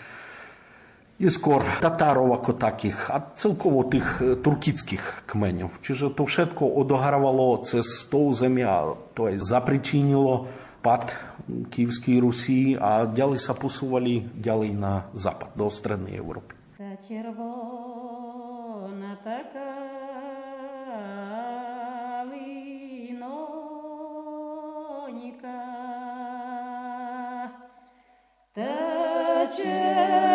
Je 1.17 1.33
skôr 1.33 1.65
Tatárov 1.81 2.29
ako 2.37 2.53
takých 2.53 3.09
a 3.09 3.17
celkovo 3.33 3.89
tých 3.89 4.05
e, 4.21 4.37
turkických 4.37 5.25
kmeňov. 5.25 5.81
Čiže 5.81 6.13
to 6.13 6.29
všetko 6.29 6.61
odohrávalo 6.77 7.65
cez 7.65 8.05
to 8.05 8.29
územie 8.29 8.61
a 8.61 8.93
to 9.17 9.25
aj 9.25 9.41
zapričinilo 9.41 10.45
pad 10.85 11.09
Kývskej 11.47 12.21
Rusí 12.21 12.77
a 12.77 13.09
ďalej 13.09 13.41
sa 13.41 13.57
posúvali 13.57 14.29
ďalej 14.37 14.77
na 14.77 15.09
západ, 15.17 15.57
do 15.57 15.73
strednej 15.73 16.21
Európy. 16.21 16.53
červona 17.01 18.37
taká 19.25 19.66
Тече 28.53 30.26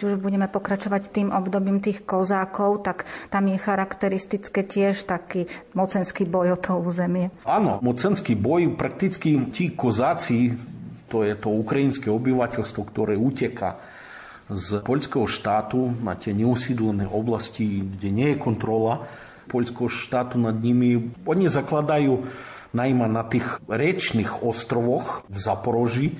keď 0.00 0.16
už 0.16 0.24
budeme 0.24 0.48
pokračovať 0.48 1.12
tým 1.12 1.28
obdobím 1.28 1.84
tých 1.84 2.08
kozákov, 2.08 2.80
tak 2.80 3.04
tam 3.28 3.52
je 3.52 3.60
charakteristické 3.60 4.64
tiež 4.64 5.04
taký 5.04 5.44
mocenský 5.76 6.24
boj 6.24 6.56
o 6.56 6.58
to 6.58 6.80
územie. 6.80 7.28
Áno, 7.44 7.84
mocenský 7.84 8.32
boj, 8.32 8.80
prakticky 8.80 9.36
tí 9.52 9.76
kozáci, 9.76 10.56
to 11.12 11.20
je 11.20 11.36
to 11.36 11.52
ukrajinské 11.52 12.08
obyvateľstvo, 12.08 12.80
ktoré 12.88 13.20
uteka 13.20 13.76
z 14.48 14.80
poľského 14.80 15.28
štátu 15.28 15.92
na 16.00 16.16
tie 16.16 16.32
neusídlené 16.32 17.04
oblasti, 17.04 17.84
kde 17.84 18.08
nie 18.08 18.28
je 18.32 18.40
kontrola 18.40 19.04
poľského 19.52 19.92
štátu 19.92 20.40
nad 20.40 20.56
nimi. 20.56 21.12
Oni 21.28 21.44
zakladajú 21.44 22.24
najmä 22.72 23.04
na 23.04 23.20
tých 23.28 23.60
rečných 23.68 24.40
ostrovoch 24.40 25.28
v 25.28 25.36
Zaporoži, 25.36 26.16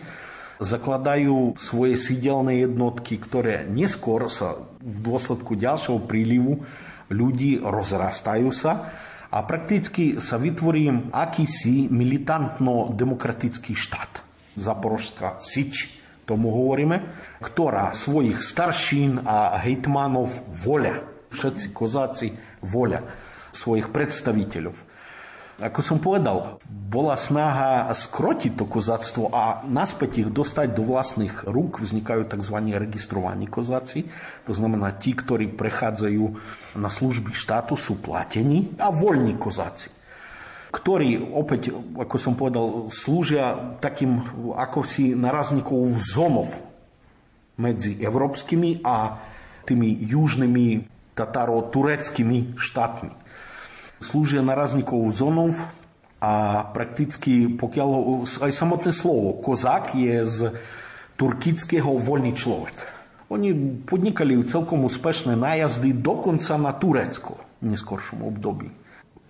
zakladajú 0.61 1.57
svoje 1.57 1.97
sídelné 1.97 2.69
jednotky, 2.69 3.17
ktoré 3.17 3.65
neskôr 3.65 4.29
sa 4.29 4.61
v 4.79 4.99
dôsledku 5.01 5.57
ďalšieho 5.57 6.05
prílivu 6.05 6.63
ľudí 7.09 7.59
rozrastajú 7.59 8.53
sa 8.53 8.93
a 9.33 9.41
prakticky 9.43 10.21
sa 10.21 10.37
vytvorí 10.37 11.11
akýsi 11.11 11.89
militantno-demokratický 11.89 13.73
štát. 13.73 14.21
Zaporožská 14.55 15.41
Sič, 15.41 15.97
tomu 16.29 16.53
hovoríme, 16.55 17.03
ktorá 17.43 17.97
svojich 17.97 18.45
staršín 18.45 19.25
a 19.25 19.59
hejtmanov 19.59 20.31
voľa, 20.53 21.03
všetci 21.33 21.67
kozáci 21.75 22.37
voľa 22.63 23.03
svojich 23.51 23.91
predstaviteľov. 23.91 24.90
Ako 25.61 25.85
som 25.85 26.01
povedal, 26.01 26.57
bola 26.65 27.21
snaha 27.21 27.93
skrotiť 27.93 28.57
to 28.57 28.65
kozáctvo 28.65 29.29
a 29.29 29.61
naspäť 29.69 30.25
ich 30.25 30.29
dostať 30.33 30.73
do 30.73 30.89
vlastných 30.89 31.45
rúk. 31.45 31.85
Vznikajú 31.85 32.25
tzv. 32.25 32.57
registrovaní 32.81 33.45
kozáci. 33.45 34.09
To 34.49 34.57
znamená, 34.57 34.97
tí, 34.97 35.13
ktorí 35.13 35.53
prechádzajú 35.53 36.25
na 36.81 36.89
služby 36.89 37.37
štátu, 37.37 37.77
sú 37.77 38.01
platení 38.01 38.73
a 38.81 38.89
voľní 38.89 39.37
kozáci 39.37 40.01
ktorí 40.71 41.19
opäť, 41.35 41.75
ako 41.99 42.15
som 42.15 42.39
povedal, 42.39 42.95
slúžia 42.95 43.75
takým 43.83 44.23
ako 44.55 44.87
si 44.87 45.19
narazníkov 45.19 45.99
zónov 45.99 46.47
medzi 47.59 47.99
európskymi 47.99 48.87
a 48.87 49.19
tými 49.67 49.99
južnými 49.99 50.87
tataro-tureckými 51.19 52.55
štátmi 52.55 53.20
slúžia 54.01 54.41
narazníkovou 54.41 55.13
zónou 55.13 55.53
a 56.21 56.65
prakticky, 56.73 57.49
pokiaľ 57.49 57.89
aj 58.45 58.53
samotné 58.53 58.93
slovo 58.93 59.41
kozák 59.41 59.97
je 59.97 60.17
z 60.25 60.39
turkického 61.17 61.97
voľný 62.01 62.33
človek. 62.33 62.77
Oni 63.31 63.55
podnikali 63.87 64.35
celkom 64.49 64.85
úspešné 64.89 65.39
nájazdy 65.39 65.95
dokonca 65.95 66.59
na 66.59 66.75
Turecko 66.75 67.39
v 67.63 67.77
neskoršom 67.77 68.27
období. 68.27 68.73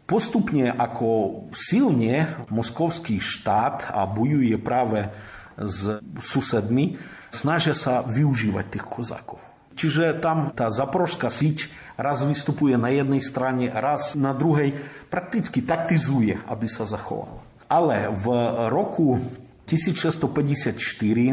Postupne 0.09 0.75
ako 0.75 1.47
silne 1.55 2.35
moskovský 2.51 3.23
štát 3.23 3.95
a 3.95 4.03
bojuje 4.11 4.59
práve 4.59 5.13
s 5.55 6.03
susedmi, 6.19 6.99
snažia 7.31 7.77
sa 7.77 8.03
využívať 8.03 8.65
tých 8.75 8.87
kozákov. 8.91 9.39
Čiže 9.79 10.19
tam 10.19 10.51
tá 10.51 10.73
zaporožská 10.75 11.31
síť 11.31 11.71
raz 12.01 12.25
vystupuje 12.25 12.81
na 12.81 12.89
jednej 12.89 13.21
strane, 13.21 13.69
raz 13.69 14.17
na 14.17 14.33
druhej, 14.33 14.73
prakticky 15.13 15.61
taktizuje, 15.61 16.41
aby 16.49 16.67
sa 16.67 16.89
zachovala. 16.89 17.45
Ale 17.69 18.09
v 18.11 18.27
roku 18.73 19.21
1654 19.69 20.75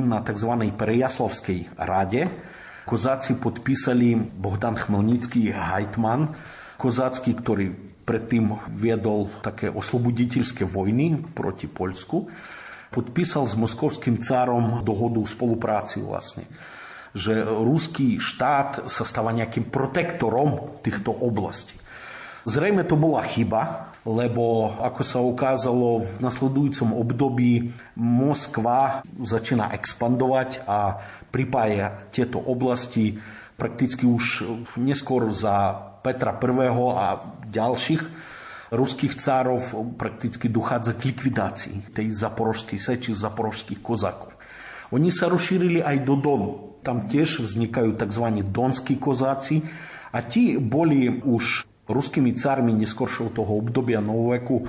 na 0.04 0.22
tzv. 0.22 0.52
Perejaslovskej 0.76 1.74
rade 1.80 2.30
kozáci 2.86 3.40
podpísali 3.40 4.14
Bohdan 4.16 4.78
Chmelnický 4.78 5.50
Hajtman, 5.50 6.38
kozácky, 6.78 7.34
ktorý 7.34 7.74
predtým 8.08 8.56
viedol 8.72 9.28
také 9.44 9.68
osloboditeľské 9.68 10.64
vojny 10.64 11.20
proti 11.36 11.68
Poľsku, 11.68 12.30
podpísal 12.94 13.44
s 13.50 13.60
moskovským 13.60 14.24
cárom 14.24 14.86
dohodu 14.88 15.20
spolupráci 15.28 16.00
vlastne 16.00 16.48
že 17.16 17.44
ruský 17.44 18.18
štát 18.18 18.90
sa 18.90 19.04
stáva 19.04 19.36
nejakým 19.36 19.70
protektorom 19.70 20.82
týchto 20.82 21.12
oblastí. 21.14 21.76
Zrejme 22.48 22.88
to 22.88 22.96
bola 22.96 23.28
chyba, 23.28 23.92
lebo 24.08 24.72
ako 24.80 25.02
sa 25.04 25.20
ukázalo 25.20 26.00
v 26.00 26.12
nasledujúcom 26.24 26.96
období 26.96 27.76
Moskva 28.00 29.04
začína 29.20 29.76
expandovať 29.76 30.64
a 30.64 30.96
pripája 31.28 32.08
tieto 32.08 32.40
oblasti 32.40 33.20
prakticky 33.60 34.08
už 34.08 34.48
neskôr 34.80 35.28
za 35.36 35.76
Petra 36.00 36.40
I. 36.40 36.72
a 36.72 37.20
ďalších 37.52 38.04
ruských 38.72 39.20
cárov 39.20 39.60
prakticky 40.00 40.48
dochádza 40.48 40.96
k 40.96 41.12
likvidácii 41.12 41.92
tej 41.92 42.16
zaporožskej 42.16 42.80
seči, 42.80 43.12
zaporožských 43.12 43.84
kozakov. 43.84 44.36
Oni 44.96 45.12
sa 45.12 45.28
rozšírili 45.28 45.84
aj 45.84 45.98
do 46.08 46.16
Donu. 46.16 46.52
Tam 46.86 47.10
tiež 47.10 47.44
vznikajú 47.44 47.96
tzv. 48.00 48.26
donskí 48.48 48.96
kozáci 48.96 49.64
a 50.14 50.24
ti 50.24 50.56
boli 50.58 51.10
už 51.24 51.68
ruskými 51.88 52.36
cármi 52.36 52.76
neskoršou 52.76 53.32
toho 53.32 53.52
obdobia 53.58 54.04
novoveku 54.04 54.68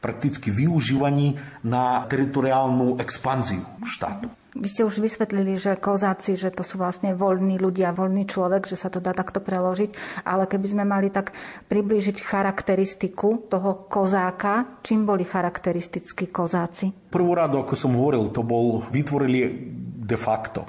prakticky 0.00 0.48
využívaní 0.48 1.36
na 1.60 2.08
teritoriálnu 2.08 2.96
expanziu 2.96 3.60
štátu. 3.84 4.32
Vy 4.50 4.66
ste 4.66 4.82
už 4.82 4.98
vysvetlili, 4.98 5.54
že 5.54 5.78
kozáci, 5.78 6.34
že 6.34 6.50
to 6.50 6.66
sú 6.66 6.74
vlastne 6.74 7.14
voľní 7.14 7.62
ľudia, 7.62 7.94
voľný 7.94 8.26
človek, 8.26 8.66
že 8.66 8.74
sa 8.74 8.90
to 8.90 8.98
dá 8.98 9.14
takto 9.14 9.38
preložiť, 9.38 9.94
ale 10.26 10.50
keby 10.50 10.66
sme 10.66 10.82
mali 10.82 11.06
tak 11.06 11.30
priblížiť 11.70 12.18
charakteristiku 12.18 13.46
toho 13.46 13.86
kozáka, 13.86 14.82
čím 14.82 15.06
boli 15.06 15.22
charakteristickí 15.22 16.34
kozáci? 16.34 16.90
Prvú 17.14 17.30
radu, 17.38 17.62
ako 17.62 17.78
som 17.78 17.94
hovoril, 17.94 18.34
to 18.34 18.42
bol, 18.42 18.82
vytvorili 18.90 19.70
de 20.02 20.18
facto 20.18 20.66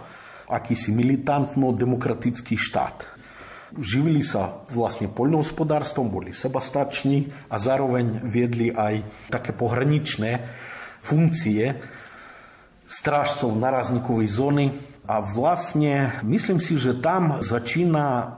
akýsi 0.52 0.92
militantno-demokratický 0.92 2.60
štát. 2.60 3.08
Živili 3.80 4.20
sa 4.20 4.68
vlastne 4.76 5.08
poľnohospodárstvom, 5.08 6.12
boli 6.12 6.36
sebastační 6.36 7.32
a 7.48 7.56
zároveň 7.56 8.20
viedli 8.28 8.68
aj 8.68 9.08
také 9.32 9.56
pohraničné 9.56 10.44
funkcie 11.00 11.80
strážcov 12.84 13.56
narazníkovej 13.56 14.28
zóny 14.28 14.66
a 15.08 15.24
vlastne 15.24 16.20
myslím 16.28 16.60
si, 16.60 16.76
že 16.76 17.00
tam 17.00 17.40
začína 17.40 18.38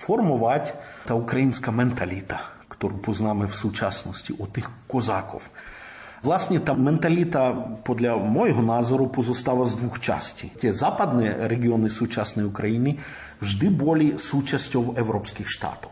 formovať 0.00 0.72
tá 1.04 1.12
ukrajinská 1.12 1.68
mentalita, 1.68 2.40
ktorú 2.72 3.04
poznáme 3.04 3.44
v 3.44 3.54
súčasnosti 3.54 4.32
od 4.40 4.48
tých 4.48 4.68
kozákov. 4.88 5.44
Vlastne 6.20 6.60
tá 6.60 6.76
mentalita 6.76 7.56
podľa 7.80 8.20
môjho 8.20 8.60
názoru 8.60 9.08
pozostáva 9.08 9.64
z 9.64 9.80
dvoch 9.80 9.96
častí. 9.96 10.52
Tie 10.52 10.68
západné 10.68 11.48
regióny 11.48 11.88
súčasnej 11.88 12.44
Ukrajiny 12.44 13.00
vždy 13.40 13.66
boli 13.72 14.06
súčasťou 14.20 15.00
európskych 15.00 15.48
štátov. 15.48 15.88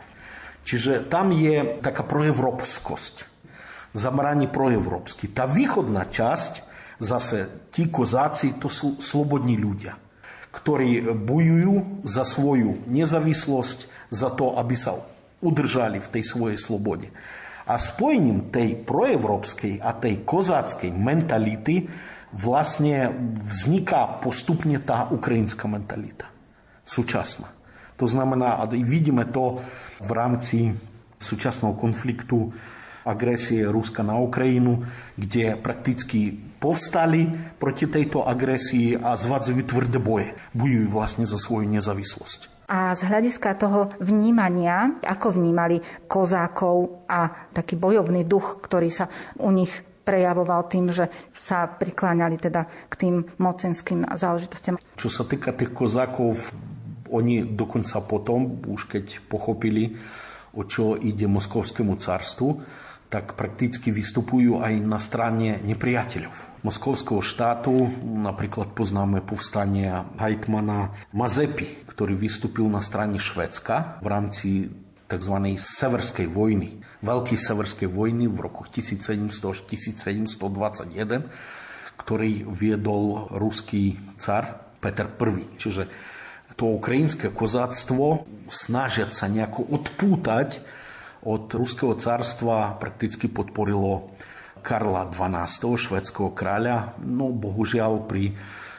Čiže 0.69 1.09
tam 1.09 1.33
je 1.33 1.81
taká 1.81 2.05
proevropskosť, 2.05 3.25
zameranie 3.97 4.53
proevropsky. 4.53 5.33
Tá 5.33 5.49
východná 5.49 6.05
časť, 6.05 6.61
zase 7.01 7.49
tí 7.73 7.89
kozáci, 7.89 8.61
to 8.61 8.69
sú 8.69 9.01
slobodní 9.01 9.57
ľudia, 9.57 9.97
ktorí 10.53 11.09
bojujú 11.09 12.05
za 12.05 12.29
svoju 12.29 12.85
nezávislosť, 12.85 14.13
za 14.13 14.29
to, 14.29 14.61
aby 14.61 14.77
sa 14.77 15.01
udržali 15.41 16.05
v 16.05 16.13
tej 16.13 16.25
svojej 16.25 16.61
slobode. 16.61 17.09
A 17.69 17.77
spojením 17.77 18.49
tej 18.49 18.81
proevropskej 18.81 19.85
a 19.85 19.93
tej 19.93 20.25
kozáckej 20.25 20.89
mentality 20.89 21.85
vlastne 22.33 23.13
vzniká 23.45 24.21
postupne 24.21 24.81
tá 24.81 25.09
ukrajinská 25.13 25.69
mentalita. 25.69 26.29
Súčasná. 26.89 27.53
To 28.01 28.09
znamená, 28.09 28.57
a 28.61 28.65
vidíme 28.69 29.29
to 29.29 29.61
v 30.01 30.11
rámci 30.15 30.73
súčasného 31.19 31.75
konfliktu 31.75 32.53
agresie 33.09 33.65
Ruska 33.65 34.05
na 34.05 34.21
Ukrajinu, 34.21 34.85
kde 35.17 35.57
prakticky 35.59 36.37
povstali 36.61 37.27
proti 37.57 37.89
tejto 37.89 38.23
agresii 38.29 39.01
a 39.01 39.17
zvádzajú 39.17 39.63
tvrdé 39.65 39.99
boje. 39.99 40.37
Bojujú 40.53 40.87
vlastne 40.93 41.25
za 41.25 41.41
svoju 41.41 41.67
nezávislosť. 41.69 42.58
A 42.69 42.93
z 42.93 43.01
hľadiska 43.09 43.57
toho 43.57 43.89
vnímania, 43.97 45.01
ako 45.01 45.41
vnímali 45.41 45.81
kozákov 46.05 47.09
a 47.09 47.49
taký 47.49 47.81
bojovný 47.81 48.29
duch, 48.29 48.61
ktorý 48.61 48.93
sa 48.93 49.09
u 49.41 49.49
nich 49.49 49.73
prejavoval 50.05 50.69
tým, 50.69 50.93
že 50.93 51.09
sa 51.37 51.69
prikláňali 51.69 52.37
teda 52.37 52.69
k 52.89 52.95
tým 52.97 53.15
mocenským 53.41 54.09
záležitostiam. 54.17 54.77
Čo 54.97 55.09
sa 55.09 55.25
týka 55.25 55.53
tých 55.57 55.73
kozákov, 55.73 56.53
oni 57.09 57.45
dokonca 57.45 58.05
potom, 58.05 58.61
už 58.65 58.89
keď 58.89 59.25
pochopili, 59.29 59.97
o 60.57 60.65
čo 60.65 60.97
ide 60.97 61.29
moskovskému 61.29 61.97
carstvu, 61.97 62.49
tak 63.09 63.41
prakticky 63.41 63.89
vystupujú 63.89 64.61
aj 64.61 64.75
na 64.85 65.01
strane 65.01 65.61
nepriateľov 65.65 66.61
moskovského 66.61 67.25
štátu. 67.25 67.89
Napríklad 68.05 68.77
poznáme 68.77 69.25
povstanie 69.25 70.05
Hajtmana 70.21 70.93
Mazepy, 71.17 71.89
ktorý 71.89 72.15
vystúpil 72.19 72.69
na 72.69 72.85
strane 72.85 73.17
Švedska 73.17 74.03
v 74.05 74.07
rámci 74.07 74.49
tzv. 75.09 75.35
Severskej 75.57 76.29
vojny. 76.29 76.85
Veľkej 77.01 77.39
Severskej 77.41 77.89
vojny 77.89 78.29
v 78.29 78.39
rokoch 78.45 78.69
1700 78.69 79.65
1721, 79.65 80.37
ktorý 81.97 82.45
viedol 82.53 83.33
ruský 83.33 83.97
car 84.21 84.69
Peter 84.79 85.09
I. 85.09 85.45
Čiže 85.57 85.89
to 86.59 86.77
ukrajinské 86.77 87.31
kozáctvo 87.31 88.27
snažiať 88.51 89.15
sa 89.15 89.31
nejako 89.31 89.63
odpútať 89.79 90.61
od 91.27 91.51
ruského 91.51 91.99
carstva 91.99 92.79
prakticky 92.79 93.27
podporilo 93.27 94.13
Karla 94.63 95.09
XII, 95.09 95.79
švedského 95.79 96.31
kráľa. 96.35 96.99
No 97.03 97.33
bohužiaľ 97.33 98.05
pri 98.07 98.37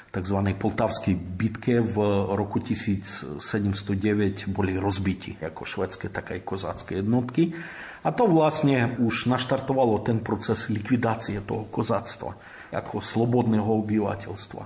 tzv. 0.10 0.38
Poltavskej 0.58 1.16
bitke 1.16 1.86
v 1.86 1.96
roku 2.34 2.58
1709 2.62 4.50
boli 4.50 4.74
rozbiti 4.78 5.38
ako 5.38 5.64
švedské, 5.66 6.10
tak 6.10 6.34
aj 6.34 6.42
kozácké 6.42 7.02
jednotky. 7.02 7.54
A 8.02 8.10
to 8.16 8.26
vlastne 8.26 8.96
už 8.98 9.28
naštartovalo 9.28 10.02
ten 10.02 10.24
proces 10.24 10.72
likvidácie 10.72 11.44
toho 11.46 11.68
kozáctva 11.70 12.34
ako 12.74 13.02
slobodného 13.02 13.66
obyvateľstva 13.66 14.64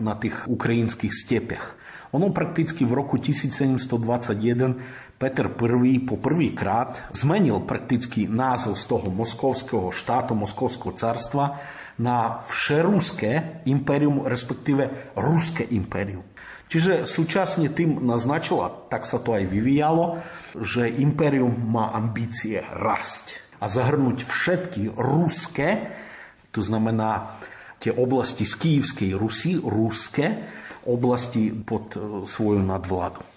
na 0.00 0.18
tých 0.18 0.50
ukrajinských 0.50 1.14
stepiach. 1.14 1.66
Ono 2.14 2.30
prakticky 2.30 2.86
v 2.86 2.94
roku 2.94 3.18
1721 3.18 5.03
Peter 5.14 5.46
I 5.46 6.02
po 6.02 6.18
prvýkrát 6.18 7.14
zmenil 7.14 7.62
prakticky 7.62 8.26
názov 8.26 8.74
z 8.76 8.84
toho 8.90 9.08
moskovského 9.08 9.88
štátu, 9.94 10.34
moskovského 10.34 10.92
carstva 10.98 11.62
na 12.02 12.42
všeruské 12.50 13.62
impérium, 13.70 14.26
respektíve 14.26 15.14
ruské 15.14 15.62
impérium. 15.70 16.26
Čiže 16.66 17.06
súčasne 17.06 17.70
tým 17.70 18.02
naznačila, 18.02 18.90
tak 18.90 19.06
sa 19.06 19.22
to 19.22 19.36
aj 19.36 19.46
vyvíjalo, 19.46 20.18
že 20.58 20.90
impérium 20.90 21.54
má 21.54 21.94
ambície 21.94 22.58
rasť 22.58 23.38
a 23.62 23.70
zahrnúť 23.70 24.26
všetky 24.26 24.98
ruské, 24.98 25.94
to 26.50 26.58
znamená 26.58 27.38
tie 27.78 27.94
oblasti 27.94 28.42
z 28.42 28.54
Kývskej 28.58 29.10
Rusy, 29.14 29.62
ruské 29.62 30.42
oblasti 30.84 31.52
pod 31.52 31.94
svoju 32.26 32.60
nadvládu. 32.64 33.33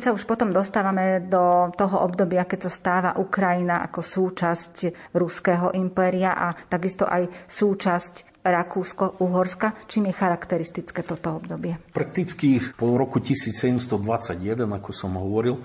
Keď 0.00 0.16
sa 0.16 0.16
už 0.16 0.24
potom 0.24 0.48
dostávame 0.48 1.28
do 1.28 1.68
toho 1.76 2.00
obdobia, 2.08 2.48
keď 2.48 2.64
sa 2.64 2.72
stáva 2.72 3.10
Ukrajina 3.20 3.84
ako 3.84 4.00
súčasť 4.00 5.12
Ruského 5.12 5.76
impéria 5.76 6.32
a 6.32 6.56
takisto 6.56 7.04
aj 7.04 7.28
súčasť 7.44 8.40
Rakúsko-Uhorska, 8.40 9.84
čím 9.84 10.08
je 10.08 10.16
charakteristické 10.16 11.04
toto 11.04 11.36
obdobie? 11.36 11.76
Prakticky 11.92 12.64
po 12.80 12.96
roku 12.96 13.20
1721, 13.20 14.64
ako 14.72 14.88
som 14.88 15.20
hovoril, 15.20 15.60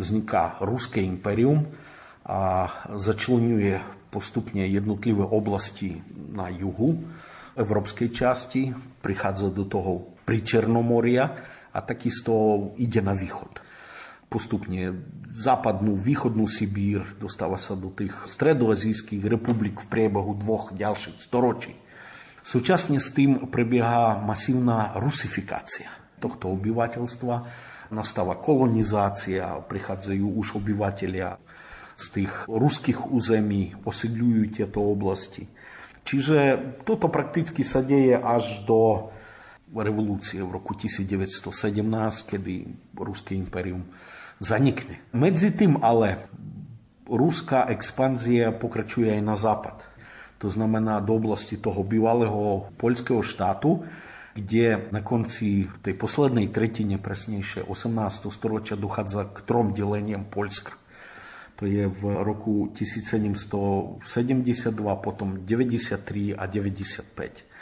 vzniká 0.00 0.64
Ruské 0.64 1.04
impérium 1.04 1.68
a 2.24 2.72
začlenuje 2.96 3.84
postupne 4.08 4.64
jednotlivé 4.64 5.28
oblasti 5.28 6.00
na 6.32 6.48
juhu 6.48 7.04
európskej 7.52 8.08
časti, 8.08 8.72
prichádza 9.04 9.52
do 9.52 9.68
toho 9.68 10.16
pri 10.24 10.40
Černomoria 10.40 11.28
a 11.68 11.78
takisto 11.84 12.32
ide 12.80 13.04
na 13.04 13.12
východ. 13.12 13.63
Západnú, 15.34 15.98
východnú 15.98 16.46
Sibír 16.46 17.02
dostáva 17.18 17.58
sa 17.58 17.74
do 17.74 17.90
tých 17.90 18.14
stredoazijských 18.30 19.26
republik 19.26 19.82
v 19.82 19.90
priebehu 19.90 20.38
dvoch 20.38 20.70
ďalších 20.74 21.18
storočí. 21.18 21.74
Súčasne 22.44 23.02
s 23.02 23.10
tým 23.10 23.50
prebieha 23.50 24.20
masívna 24.22 24.94
rusifikácia 25.00 26.04
tohto 26.24 26.56
obyvateľstva, 26.56 27.34
nastáva 27.92 28.40
kolonizácia, 28.40 29.60
prichádzajú 29.68 30.26
už 30.40 30.56
obyvateľia 30.56 31.36
z 31.94 32.06
tých 32.10 32.32
ruských 32.48 33.12
území, 33.12 33.76
osidľujú 33.84 34.42
tieto 34.50 34.80
oblasti. 34.82 35.46
Čiže 36.04 36.58
toto 36.88 37.12
prakticky 37.12 37.60
sa 37.60 37.84
deje 37.84 38.16
až 38.16 38.64
do 38.64 39.12
revolúcie 39.72 40.40
v 40.40 40.50
roku 40.52 40.72
1917, 40.76 41.50
kedy 42.24 42.54
Ruské 42.96 43.36
impérium 43.36 43.84
zanikne. 44.38 45.02
Medzi 45.14 45.54
tým 45.54 45.78
ale 45.82 46.18
ruská 47.06 47.68
expanzia 47.68 48.50
pokračuje 48.50 49.12
aj 49.12 49.22
na 49.22 49.36
západ. 49.36 49.76
To 50.42 50.48
znamená 50.52 51.00
do 51.00 51.16
oblasti 51.16 51.56
toho 51.56 51.80
bývalého 51.80 52.68
poľského 52.76 53.24
štátu, 53.24 53.84
kde 54.34 54.90
na 54.90 54.98
konci 54.98 55.70
tej 55.80 55.94
poslednej 55.94 56.50
tretine, 56.50 56.98
presnejšie 56.98 57.64
18. 57.70 58.28
storočia, 58.34 58.74
dochádza 58.74 59.30
k 59.30 59.38
trom 59.46 59.70
deleniam 59.70 60.26
Poľska. 60.26 60.74
To 61.62 61.70
je 61.70 61.86
v 61.86 62.02
roku 62.26 62.74
1772, 62.74 64.02
potom 64.98 65.46
93 65.46 66.34
a 66.34 66.44
95 66.50 67.54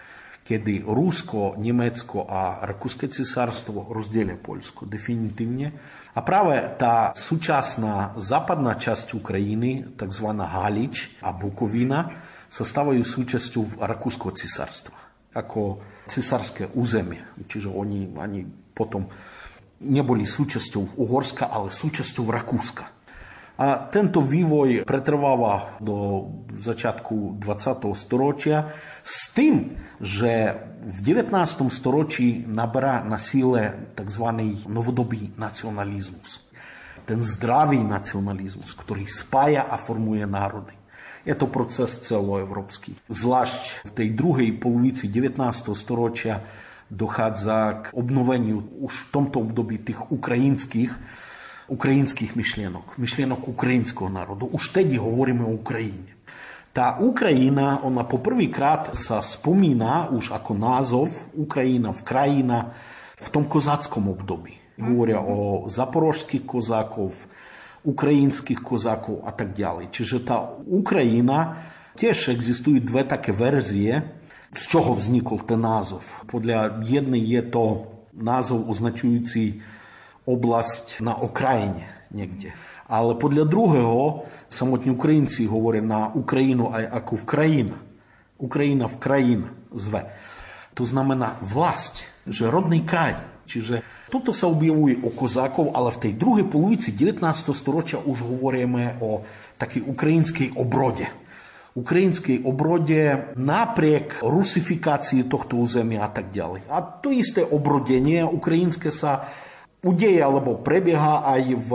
kedy 0.42 0.82
Rusko, 0.82 1.54
Nemecko 1.54 2.26
a 2.26 2.66
Rakúske 2.66 3.06
cisárstvo 3.06 3.94
rozdelia 3.94 4.34
Poľsko 4.34 4.90
definitívne. 4.90 5.70
A 6.12 6.20
práve 6.20 6.60
tá 6.76 7.16
súčasná 7.16 8.12
západná 8.20 8.76
časť 8.76 9.16
Ukrajiny, 9.16 9.96
tzv. 9.96 10.28
Halič 10.36 11.16
a 11.24 11.32
Bukovina, 11.32 12.12
sa 12.52 12.68
stávajú 12.68 13.00
súčasťou 13.00 13.80
Rakúskeho 13.80 14.36
cisárstva 14.36 15.02
ako 15.32 15.80
cisárske 16.08 16.68
územie. 16.76 17.24
Čiže 17.48 17.72
oni 17.72 18.12
ani 18.20 18.44
potom 18.76 19.08
neboli 19.80 20.28
súčasťou 20.28 21.00
Uhorska, 21.00 21.48
ale 21.48 21.72
súčasťou 21.72 22.28
Rakúska. 22.28 23.01
A 23.60 23.84
tento 23.92 24.24
vývoj 24.24 24.88
pretrváva 24.88 25.76
do 25.76 26.24
začiatku 26.56 27.36
20. 27.36 27.92
storočia 27.92 28.72
s 29.04 29.28
tým, 29.36 29.76
že 30.00 30.56
v 30.82 30.98
19. 31.04 31.68
storočí 31.68 32.48
naberá 32.48 33.04
na 33.04 33.20
síle 33.20 33.92
tzv. 33.92 34.26
novodobý 34.66 35.36
nacionalizmus. 35.36 36.42
Ten 37.04 37.20
zdravý 37.20 37.84
nacionalizmus, 37.84 38.72
ktorý 38.72 39.04
spája 39.04 39.68
a 39.68 39.76
formuje 39.76 40.24
národy. 40.24 40.74
Je 41.22 41.34
to 41.38 41.46
proces 41.46 42.02
celoevropský. 42.02 42.98
Zvlášť 43.06 43.86
v 43.86 43.90
tej 43.94 44.08
druhej 44.16 44.50
polovici 44.58 45.06
19. 45.06 45.38
storočia 45.76 46.42
dochádza 46.90 47.88
k 47.88 47.94
obnoveniu 47.94 48.64
už 48.82 49.06
v 49.06 49.10
tomto 49.14 49.44
období 49.44 49.80
tých 49.80 50.02
ukrajinských 50.10 50.92
ukrajinských 51.70 52.34
myšlienok, 52.34 52.98
myšlienok 52.98 53.40
ukrajinského 53.52 54.10
národu. 54.10 54.50
Už 54.50 54.74
tedy 54.74 54.98
hovoríme 54.98 55.46
o 55.46 55.58
Ukrajine. 55.58 56.18
Tá 56.72 56.96
Ukrajina, 56.96 57.84
ona 57.84 58.00
poprvýkrát 58.08 58.96
sa 58.96 59.20
spomína 59.20 60.08
už 60.08 60.32
ako 60.32 60.56
názov 60.56 61.12
Ukrajina 61.36 61.92
v 61.92 62.00
krajina 62.00 62.58
v 63.20 63.28
tom 63.28 63.44
kozáckom 63.44 64.08
období. 64.08 64.56
Hovoria 64.80 65.20
o 65.20 65.68
zaporožských 65.68 66.48
kozákov, 66.48 67.12
ukrajinských 67.84 68.64
kozákov 68.64 69.20
a 69.28 69.36
tak 69.36 69.52
ďalej. 69.52 69.92
Čiže 69.92 70.24
tá 70.24 70.48
Ukrajina, 70.64 71.60
tiež 71.92 72.32
existujú 72.32 72.80
dve 72.80 73.04
také 73.04 73.36
verzie, 73.36 74.00
z 74.52 74.62
čoho 74.68 74.96
vznikol 74.96 75.44
ten 75.44 75.60
názov. 75.60 76.04
Podľa 76.24 76.80
jednej 76.88 77.20
je 77.20 77.42
to 77.52 77.64
názov 78.16 78.68
označujúci 78.68 79.60
na 81.02 81.14
okrajine 81.18 81.86
niekde. 82.12 82.54
Ale 82.86 83.16
podľa 83.16 83.48
druhého 83.48 84.28
samotní 84.52 84.92
Ukrajinci 84.92 85.48
hovoria 85.48 85.80
na 85.80 86.12
Ukrajinu 86.12 86.70
aj 86.70 86.84
ako 87.02 87.12
v 87.16 87.24
krajina. 87.24 87.76
Ukrajina 88.36 88.84
v 88.90 88.96
krajina 89.00 89.48
zve. 89.72 90.12
To 90.76 90.84
znamená 90.84 91.40
vlast, 91.40 92.04
že 92.28 92.52
rodný 92.52 92.84
kraj. 92.84 93.16
Čiže 93.48 93.82
toto 94.12 94.32
sa 94.32 94.48
objavuje 94.48 95.00
o 95.02 95.10
kozákov, 95.12 95.72
ale 95.72 95.92
v 95.92 96.02
tej 96.08 96.12
druhej 96.16 96.46
polovici 96.48 96.92
19. 96.92 97.24
storočia 97.52 97.98
už 98.00 98.24
hovoríme 98.24 99.00
o 99.00 99.24
takej 99.56 99.88
ukrajinskej 99.88 100.48
obrode. 100.56 101.08
Ukrajinskej 101.72 102.44
obrode 102.44 103.32
napriek 103.40 104.20
rusifikácii 104.20 105.24
tohto 105.24 105.56
územia 105.56 106.04
a 106.04 106.10
tak 106.12 106.28
ďalej. 106.28 106.68
A 106.68 106.84
to 106.84 107.08
isté 107.08 107.40
obrodenie 107.40 108.20
ukrajinské 108.20 108.92
sa 108.92 109.32
udeje 109.82 110.22
alebo 110.22 110.58
prebieha 110.62 111.26
aj 111.26 111.42
v 111.58 111.70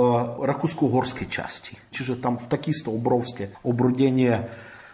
Rakúsko-horskej 0.47 1.28
časti. 1.28 1.76
Čiže 1.91 2.24
tam 2.24 2.39
takisto 2.47 2.95
obrovské 2.95 3.51
obrodenie 3.68 4.47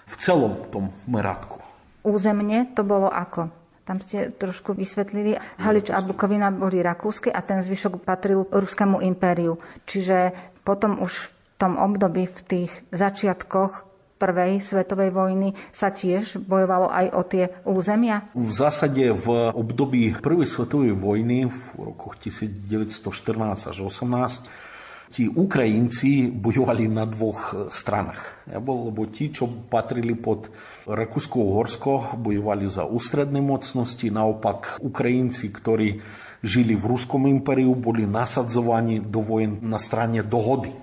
v 0.04 0.14
celom 0.18 0.68
tom 0.74 0.90
meradku. 1.06 1.62
Územne 2.04 2.68
to 2.74 2.84
bolo 2.84 3.08
ako? 3.08 3.48
Tam 3.84 4.00
ste 4.00 4.32
trošku 4.32 4.74
vysvetlili. 4.74 5.36
Halič 5.60 5.92
a 5.92 6.00
Bukovina 6.00 6.52
boli 6.52 6.80
rakúske 6.80 7.28
a 7.28 7.44
ten 7.44 7.60
zvyšok 7.60 8.04
patril 8.04 8.48
Ruskému 8.48 9.04
impériu. 9.04 9.60
Čiže 9.84 10.32
potom 10.64 11.04
už 11.04 11.12
v 11.12 11.28
tom 11.60 11.76
období, 11.76 12.28
v 12.28 12.42
tých 12.48 12.72
začiatkoch 12.96 13.93
prvej 14.24 14.64
svetovej 14.64 15.12
vojny 15.12 15.52
sa 15.76 15.92
tiež 15.92 16.40
bojovalo 16.40 16.88
aj 16.88 17.06
o 17.12 17.22
tie 17.28 17.44
územia? 17.68 18.32
V 18.32 18.52
zásade 18.56 19.12
v 19.12 19.52
období 19.52 20.16
prvej 20.16 20.48
svetovej 20.48 20.96
vojny 20.96 21.52
v 21.52 21.60
rokoch 21.76 22.16
1914 22.24 23.76
až 23.76 23.78
18 23.84 24.72
tí 25.14 25.30
Ukrajinci 25.30 26.34
bojovali 26.34 26.90
na 26.90 27.06
dvoch 27.06 27.70
stranách. 27.70 28.50
Lebo 28.50 29.06
tí, 29.14 29.30
čo 29.30 29.46
patrili 29.70 30.18
pod 30.18 30.50
Rakúsko-Uhorsko, 30.90 32.18
bojovali 32.18 32.66
za 32.66 32.90
ústredné 32.90 33.38
mocnosti, 33.38 34.10
naopak 34.10 34.82
Ukrajinci, 34.82 35.54
ktorí 35.54 36.02
žili 36.42 36.74
v 36.74 36.98
Ruskom 36.98 37.30
impériu, 37.30 37.78
boli 37.78 38.10
nasadzovaní 38.10 39.06
do 39.06 39.22
vojen 39.22 39.62
na 39.62 39.78
strane 39.78 40.26
dohody. 40.26 40.74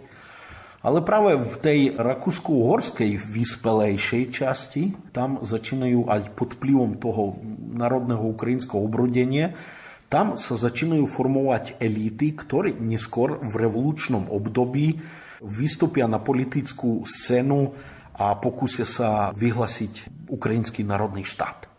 Ale 0.80 1.04
práve 1.04 1.36
v 1.36 1.56
tej 1.60 1.80
rakúsko-uhorskej 2.00 3.20
vyspelejšej 3.20 4.24
časti, 4.32 4.96
tam 5.12 5.44
začínajú 5.44 6.08
aj 6.08 6.32
pod 6.32 6.56
vplyvom 6.56 6.96
toho 6.96 7.36
národného 7.76 8.32
ukrajinského 8.32 8.80
obrodenia, 8.80 9.52
tam 10.10 10.34
sa 10.34 10.58
začínajú 10.58 11.06
formovať 11.06 11.78
elity, 11.78 12.34
ktoré 12.34 12.74
neskôr 12.74 13.38
v 13.38 13.54
revolučnom 13.60 14.26
období 14.26 14.98
vystúpia 15.38 16.10
na 16.10 16.18
politickú 16.18 17.06
scénu 17.06 17.70
a 18.18 18.34
pokúsia 18.34 18.82
sa 18.82 19.30
vyhlasiť 19.32 20.26
ukrajinský 20.28 20.82
národný 20.82 21.22
štát. 21.22 21.69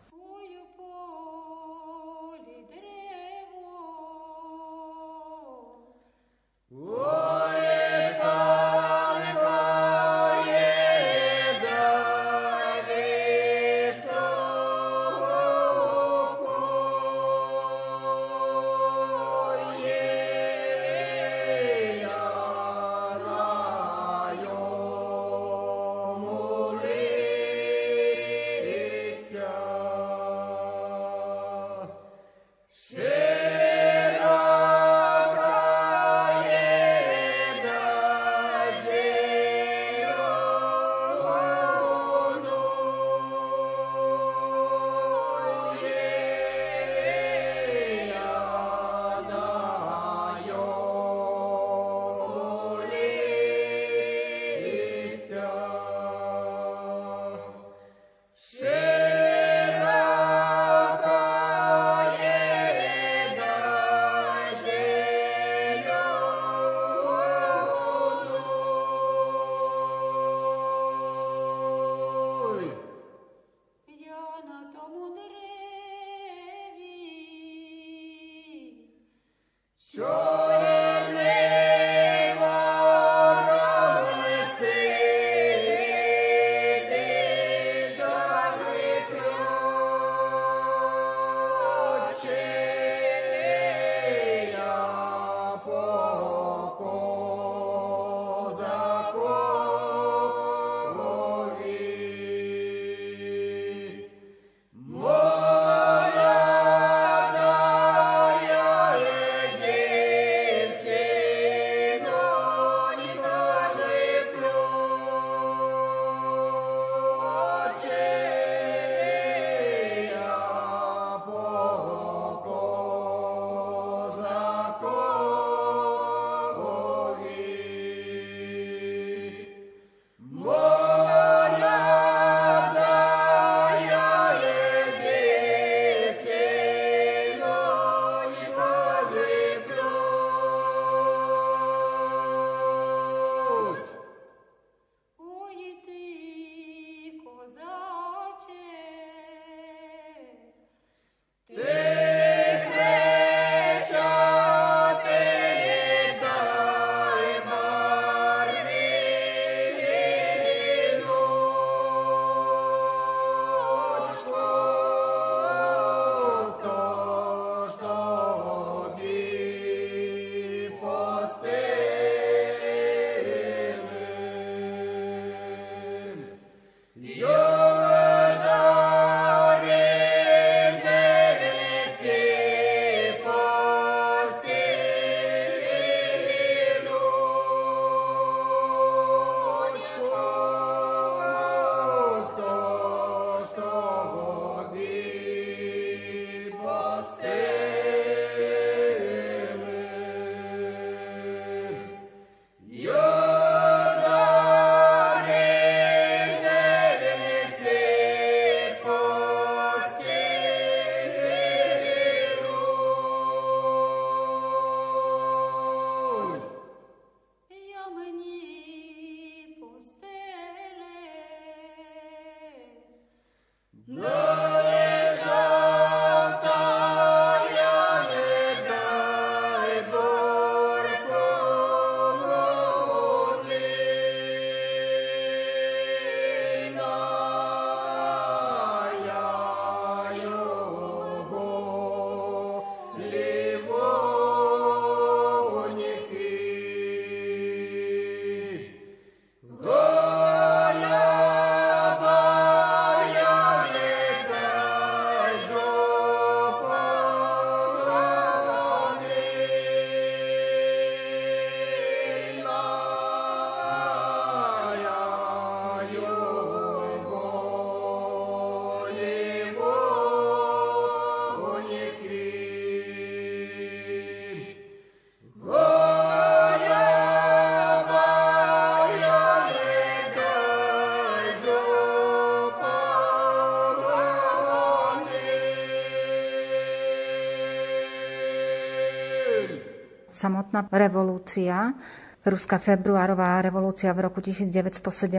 Samotná 290.62 290.78
revolúcia, 290.78 291.74
ruská 292.22 292.62
februárová 292.62 293.42
revolúcia 293.42 293.90
v 293.98 294.06
roku 294.06 294.22
1917 294.22 295.18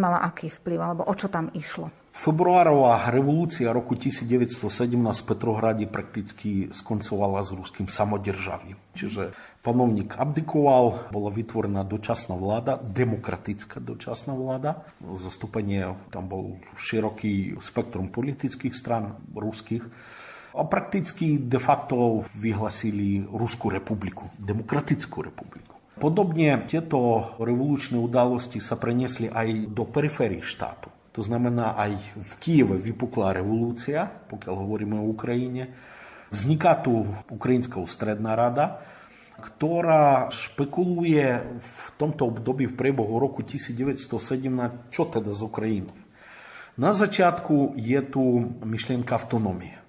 mala 0.00 0.24
aký 0.24 0.48
vplyv, 0.48 0.78
alebo 0.80 1.02
o 1.04 1.12
čo 1.12 1.28
tam 1.28 1.52
išlo? 1.52 1.92
Februárová 2.08 3.06
revolúcia 3.12 3.70
roku 3.70 3.94
1917 3.94 4.96
v 4.96 5.26
Petrohrade 5.28 5.84
prakticky 5.86 6.72
skoncovala 6.72 7.44
s 7.46 7.54
ruským 7.54 7.86
samodržavím. 7.86 8.74
Čiže 8.96 9.36
panovník 9.62 10.18
abdikoval, 10.18 11.12
bola 11.14 11.30
vytvorená 11.30 11.86
dočasná 11.86 12.34
vláda, 12.34 12.80
demokratická 12.80 13.78
dočasná 13.78 14.34
vláda. 14.34 14.82
Zastúpenie 15.04 15.94
tam 16.10 16.26
bol 16.26 16.58
široký 16.80 17.60
spektrum 17.62 18.10
politických 18.10 18.74
stran 18.74 19.20
ruských 19.36 19.84
a 20.54 20.62
prakticky 20.64 21.36
de 21.38 21.60
facto 21.60 22.24
vyhlasili 22.40 23.20
Ruskú 23.28 23.68
republiku, 23.68 24.32
demokratickú 24.40 25.20
republiku. 25.20 25.76
Podobne 25.98 26.62
tieto 26.70 27.34
revolučné 27.42 27.98
udalosti 27.98 28.62
sa 28.62 28.78
preniesli 28.78 29.26
aj 29.26 29.74
do 29.74 29.82
periférii 29.82 30.38
štátu. 30.40 30.88
To 31.18 31.20
znamená, 31.26 31.74
aj 31.74 31.98
v 32.14 32.32
Kieve 32.38 32.78
vypukla 32.78 33.34
revolúcia, 33.34 34.06
pokiaľ 34.06 34.54
hovoríme 34.54 34.94
o 34.94 35.10
Ukrajine. 35.10 35.74
Vzniká 36.30 36.78
tu 36.78 37.02
Ukrajinská 37.26 37.82
ústredná 37.82 38.38
rada, 38.38 38.78
ktorá 39.42 40.30
špekuluje 40.30 41.26
v 41.58 41.82
tomto 41.98 42.30
období 42.30 42.70
v 42.70 42.78
priebehu 42.78 43.18
roku 43.18 43.42
1917, 43.42 44.94
čo 44.94 45.10
teda 45.10 45.34
z 45.34 45.42
Ukrajinou. 45.42 45.94
Na 46.78 46.94
začiatku 46.94 47.74
je 47.74 47.98
tu 48.06 48.22
myšlienka 48.62 49.18
autonómie 49.18 49.87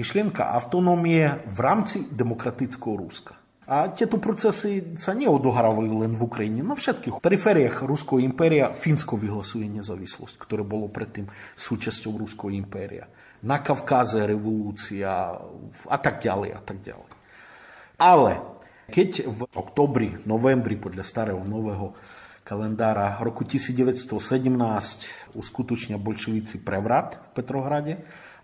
myšlienka 0.00 0.48
autonómie 0.56 1.44
v 1.44 1.58
rámci 1.60 2.08
demokratického 2.08 2.96
Ruska. 2.96 3.36
A 3.70 3.86
tieto 3.94 4.18
procesy 4.18 4.98
sa 4.98 5.14
neodohrávajú 5.14 6.02
len 6.02 6.18
v 6.18 6.26
Ukrajine. 6.26 6.66
Na 6.66 6.74
všetkých 6.74 7.22
perifériách 7.22 7.86
Ruského 7.86 8.18
impéria 8.18 8.74
Fínsko 8.74 9.14
vyhlasuje 9.14 9.70
nezávislosť, 9.70 10.42
ktoré 10.42 10.66
bolo 10.66 10.90
predtým 10.90 11.30
súčasťou 11.54 12.18
Ruského 12.18 12.50
impéria. 12.50 13.06
Na 13.46 13.62
Kavkáze 13.62 14.26
revolúcia 14.26 15.38
a 15.86 15.98
tak 16.02 16.18
ďalej 16.18 16.50
a 16.50 16.60
tak 16.66 16.82
ďalej. 16.82 17.08
Ale 18.00 18.32
keď 18.90 19.30
v 19.30 19.40
oktobri, 19.54 20.18
novembri 20.26 20.74
podľa 20.74 21.06
starého 21.06 21.38
nového 21.46 21.94
kalendára 22.42 23.22
roku 23.22 23.46
1917 23.46 24.50
uskutočnia 25.38 25.94
bolševici 25.94 26.58
prevrat 26.66 27.22
v 27.22 27.28
Petrohrade, 27.38 27.94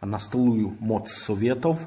nastolujú 0.05 0.77
moc 0.83 1.09
Sovietov, 1.09 1.81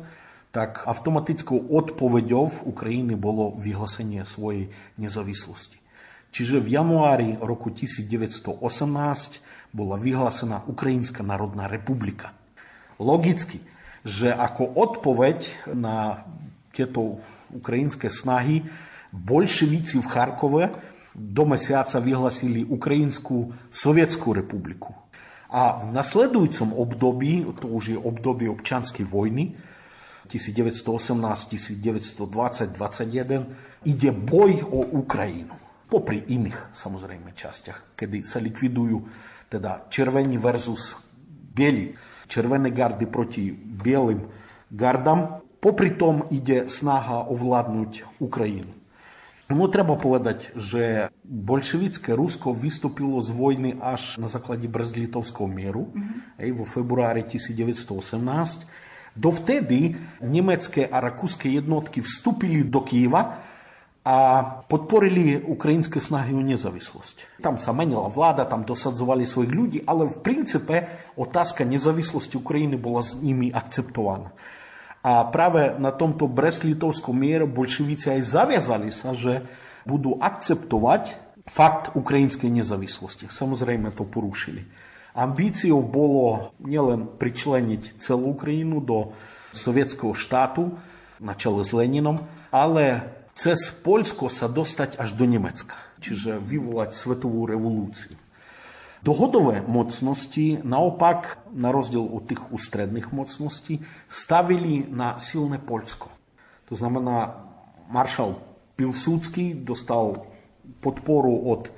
tak 0.49 0.89
automatickou 0.89 1.69
odpoveďou 1.69 2.65
Ukrajiny 2.65 3.13
bolo 3.13 3.53
vyhlásenie 3.53 4.25
svojej 4.25 4.73
nezávislosti. 4.97 5.77
Čiže 6.29 6.61
v 6.61 6.77
januári 6.77 7.29
roku 7.41 7.73
1918 7.73 8.61
bola 9.73 9.97
vyhlásená 9.97 10.65
Ukrajinská 10.65 11.21
národná 11.25 11.69
republika. 11.69 12.33
Logicky, 12.97 13.61
že 14.05 14.33
ako 14.33 14.73
odpoveď 14.77 15.69
na 15.73 16.25
tieto 16.73 17.21
ukrajinské 17.53 18.09
snahy 18.09 18.65
bolševíci 19.09 19.97
v 19.97 20.07
Charkove 20.09 20.63
do 21.17 21.43
mesiaca 21.49 21.97
vyhlasili 21.97 22.65
Ukrajinskú 22.65 23.53
sovietskú 23.73 24.37
republiku. 24.37 24.93
A 25.49 25.81
v 25.81 25.89
nasledujúcom 25.89 26.77
období, 26.77 27.41
to 27.57 27.67
už 27.73 27.83
je 27.93 27.97
obdobie 27.97 28.45
občanskej 28.49 29.05
vojny, 29.05 29.57
1918, 30.29 30.85
1920, 31.49 32.77
21, 32.77 33.89
ide 33.89 34.09
boj 34.13 34.61
o 34.69 35.01
Ukrajinu. 35.01 35.57
Popri 35.89 36.21
iných, 36.21 36.69
samozrejme, 36.69 37.33
častiach, 37.33 37.97
kedy 37.97 38.21
sa 38.21 38.37
likvidujú 38.37 39.09
teda 39.49 39.89
červení 39.89 40.37
versus 40.37 40.93
bieli, 41.49 41.97
červené 42.29 42.69
gardy 42.69 43.09
proti 43.09 43.49
bielým 43.49 44.21
gardám. 44.69 45.41
Popri 45.57 45.97
tom 45.97 46.29
ide 46.29 46.69
snaha 46.69 47.25
ovládnuť 47.25 48.21
Ukrajinu. 48.21 48.78
No 49.49 49.65
treba 49.65 49.97
povedať, 49.97 50.53
že 50.53 51.09
bolševické 51.25 52.13
Rusko 52.13 52.53
vystúpilo 52.53 53.17
z 53.17 53.33
vojny 53.33 53.81
až 53.81 54.21
na 54.21 54.29
základe 54.29 54.69
Brezlitovského 54.69 55.49
mieru 55.49 55.89
mm-hmm. 55.89 56.37
aj 56.37 56.49
vo 56.53 56.65
februári 56.69 57.25
1918. 57.25 58.69
Dovtedy 59.17 59.97
nemecké 60.21 60.85
a 60.85 61.01
rakúske 61.01 61.49
jednotky 61.49 62.05
vstúpili 62.05 62.61
do 62.61 62.85
Kieva 62.85 63.41
a 64.05 64.17
podporili 64.69 65.41
ukrajinské 65.41 65.97
snahy 65.97 66.29
o 66.37 66.45
nezávislosť. 66.45 67.41
Tam 67.41 67.57
sa 67.57 67.73
menila 67.73 68.05
vláda, 68.05 68.45
tam 68.45 68.63
dosadzovali 68.63 69.25
svojich 69.25 69.53
ľudí, 69.53 69.79
ale 69.83 70.07
v 70.07 70.17
princípe 70.21 70.75
otázka 71.17 71.65
nezávislosti 71.65 72.37
Ukrajiny 72.37 72.77
bola 72.77 73.01
s 73.01 73.17
nimi 73.17 73.49
akceptovaná. 73.49 74.29
A 74.99 75.23
práve 75.31 75.79
na 75.79 75.95
tomto 75.95 76.27
Brest-Litovskom 76.27 77.15
miere 77.15 77.47
bolševici 77.47 78.11
aj 78.11 78.21
zaviazali 78.35 78.91
sa, 78.91 79.15
že 79.15 79.47
budú 79.87 80.19
akceptovať 80.19 81.15
fakt 81.47 81.95
ukrajinskej 81.95 82.51
nezávislosti. 82.51 83.31
Samozrejme 83.31 83.95
to 83.95 84.03
porušili. 84.03 84.67
Ambíciou 85.15 85.81
bolo 85.81 86.53
nielen 86.61 87.09
pričleniť 87.17 87.97
celú 87.97 88.37
Ukrajinu 88.37 88.83
do 88.83 89.15
sovietského 89.55 90.13
štátu 90.13 90.77
na 91.17 91.33
čele 91.33 91.65
s 91.65 91.73
Leninom, 91.73 92.23
ale 92.53 93.09
cez 93.33 93.71
Poľsko 93.71 94.29
sa 94.29 94.45
dostať 94.45 95.01
až 95.01 95.15
do 95.17 95.25
Nemecka, 95.25 95.79
čiže 96.03 96.37
vyvolať 96.37 96.93
svetovú 96.93 97.47
revolúciu. 97.49 98.13
Dohodové 98.99 99.63
mocnosti 99.63 100.59
naopak, 100.59 101.39
na 101.55 101.71
rozdiel 101.71 102.03
od 102.03 102.27
tých 102.27 102.51
ústredných 102.51 103.15
mocností, 103.15 103.79
stavili 104.11 104.83
na 104.91 105.15
silné 105.23 105.55
Poľsko. 105.55 106.11
To 106.67 106.73
znamená, 106.75 107.47
maršal 107.87 108.43
Pilsúcky 108.75 109.55
dostal 109.55 110.27
podporu 110.83 111.31
od 111.51 111.71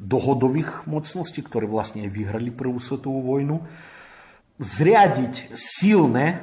dohodových 0.00 0.88
mocností, 0.88 1.44
ktoré 1.44 1.68
vlastne 1.68 2.08
vyhrali 2.10 2.50
prvú 2.50 2.80
svetovú 2.80 3.36
vojnu, 3.36 3.62
zriadiť 4.58 5.54
silné 5.56 6.40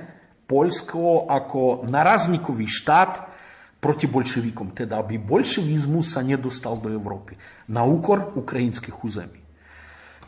Poľsko 0.49 1.29
ako 1.29 1.85
narazníkový 1.85 2.65
štát 2.65 3.29
proti 3.77 4.09
bolševikom, 4.09 4.73
teda 4.73 4.99
aby 5.01 5.21
bolševizmus 5.21 6.17
sa 6.17 6.21
nedostal 6.25 6.77
do 6.77 6.89
Európy 6.89 7.37
na 7.69 7.85
úkor 7.85 8.33
ukrajinských 8.33 8.97
území. 8.97 9.38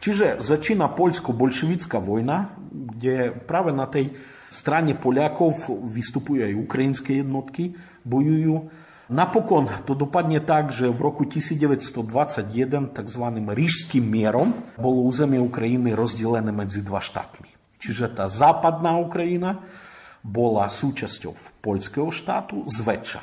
Čiže 0.01 0.41
začína 0.41 0.89
poľsko-bolševická 0.97 2.01
vojna, 2.01 2.57
kde 2.73 3.29
práve 3.45 3.69
na 3.69 3.85
tej 3.85 4.17
strane 4.49 4.97
Poliakov 4.97 5.69
vystupujú 5.93 6.41
aj 6.41 6.57
ukrajinské 6.57 7.21
jednotky, 7.21 7.77
bojujú. 8.01 8.73
Napokon 9.13 9.69
to 9.85 9.93
dopadne 9.93 10.41
tak, 10.41 10.73
že 10.73 10.89
v 10.89 10.99
roku 11.05 11.29
1921 11.29 12.49
tzv. 12.97 13.25
rížským 13.53 14.01
mierom 14.01 14.57
bolo 14.73 15.05
územie 15.05 15.37
Ukrajiny 15.37 15.93
rozdelené 15.93 16.49
medzi 16.49 16.81
dva 16.81 16.97
štátmi. 16.97 17.53
Čiže 17.77 18.09
tá 18.17 18.25
západná 18.25 18.97
Ukrajina 18.97 19.61
bola 20.25 20.65
súčasťou 20.65 21.61
poľského 21.61 22.09
štátu 22.09 22.65
zväčša. 22.65 23.21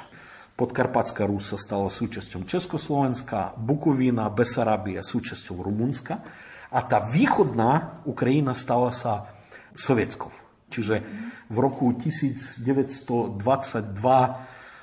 Podkarpatská 0.59 1.27
Rus 1.27 1.55
sa 1.55 1.59
stala 1.59 1.87
súčasťou 1.87 2.43
Československa, 2.43 3.55
Bukovina, 3.55 4.27
Besarabia 4.31 5.03
súčasťou 5.03 5.63
Rumunska 5.63 6.47
a 6.69 6.79
tá 6.85 7.01
východná 7.01 8.03
Ukrajina 8.05 8.53
stala 8.53 8.93
sa 8.93 9.33
sovietskou. 9.73 10.33
Čiže 10.69 11.01
v 11.49 11.57
roku 11.57 11.97
1922 11.97 13.09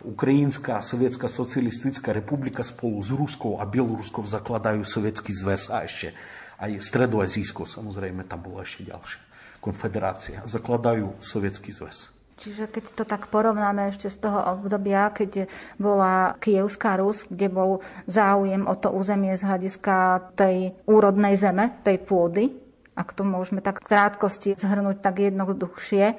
Ukrajinská 0.05 0.81
sovietská 0.85 1.25
socialistická 1.29 2.13
republika 2.13 2.61
spolu 2.61 3.01
s 3.01 3.09
Ruskou 3.09 3.57
a 3.57 3.65
Bieloruskou 3.65 4.25
zakladajú 4.25 4.85
sovietský 4.85 5.33
zväz 5.33 5.69
a 5.73 5.81
ešte 5.85 6.13
aj 6.61 6.77
Stredoazijsko, 6.79 7.65
samozrejme 7.67 8.23
tam 8.29 8.45
bola 8.45 8.63
ešte 8.63 8.85
ďalšia 8.87 9.25
konfederácia. 9.65 10.45
Zakladajú 10.45 11.17
sovietský 11.17 11.73
zväz. 11.73 12.14
Čiže 12.35 12.67
keď 12.67 12.83
to 12.99 13.03
tak 13.07 13.31
porovnáme 13.31 13.87
ešte 13.87 14.11
z 14.11 14.27
toho 14.27 14.59
obdobia, 14.59 15.07
keď 15.15 15.47
bola 15.79 16.35
Kievská 16.43 16.99
Rus, 16.99 17.23
kde 17.31 17.47
bol 17.47 17.71
záujem 18.11 18.67
o 18.67 18.75
to 18.75 18.91
územie 18.91 19.39
z 19.39 19.47
hľadiska 19.47 19.95
tej 20.35 20.75
úrodnej 20.83 21.39
zeme, 21.39 21.71
tej 21.87 21.95
pôdy, 22.03 22.51
ak 22.95 23.11
to 23.11 23.27
môžeme 23.27 23.59
tak 23.59 23.83
v 23.83 23.91
krátkosti 23.91 24.55
zhrnúť 24.55 25.03
tak 25.03 25.19
jednoduchšie, 25.19 26.15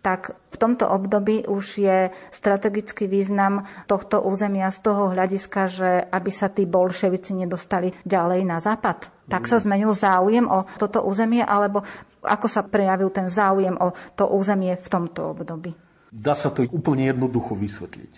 tak 0.00 0.32
v 0.52 0.56
tomto 0.56 0.88
období 0.88 1.44
už 1.44 1.64
je 1.80 1.98
strategický 2.32 3.04
význam 3.04 3.68
tohto 3.84 4.24
územia 4.24 4.72
z 4.72 4.78
toho 4.80 5.12
hľadiska, 5.12 5.60
že 5.68 5.90
aby 6.08 6.30
sa 6.32 6.48
tí 6.48 6.64
bolševici 6.64 7.36
nedostali 7.36 7.92
ďalej 8.08 8.40
na 8.48 8.58
západ. 8.60 9.12
Tak 9.28 9.46
sa 9.46 9.60
zmenil 9.60 9.92
záujem 9.94 10.48
o 10.48 10.66
toto 10.80 11.04
územie, 11.04 11.44
alebo 11.44 11.84
ako 12.24 12.46
sa 12.50 12.66
prejavil 12.66 13.12
ten 13.12 13.30
záujem 13.30 13.76
o 13.76 13.92
to 14.16 14.26
územie 14.26 14.74
v 14.74 14.88
tomto 14.88 15.36
období? 15.36 15.76
Dá 16.10 16.34
sa 16.34 16.50
to 16.50 16.66
úplne 16.74 17.06
jednoducho 17.06 17.54
vysvetliť. 17.54 18.12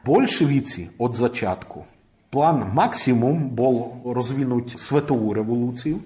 Bolševici 0.00 0.96
od 0.96 1.12
začiatku 1.12 1.84
plán 2.32 2.72
maximum 2.72 3.52
bol 3.52 4.00
rozvinúť 4.06 4.80
svetovú 4.80 5.34
revolúciu, 5.36 6.00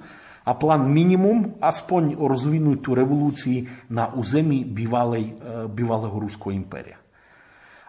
a 0.45 0.53
plán 0.53 0.93
minimum 0.93 1.57
aspoň 1.61 2.21
rozvinúť 2.21 2.79
tú 2.85 2.91
revolúcii 2.93 3.89
na 3.97 4.13
území 4.13 4.69
bývalej, 4.69 5.33
e, 5.33 5.35
bývalého 5.73 6.13
Ruského 6.13 6.53
impéria. 6.53 7.01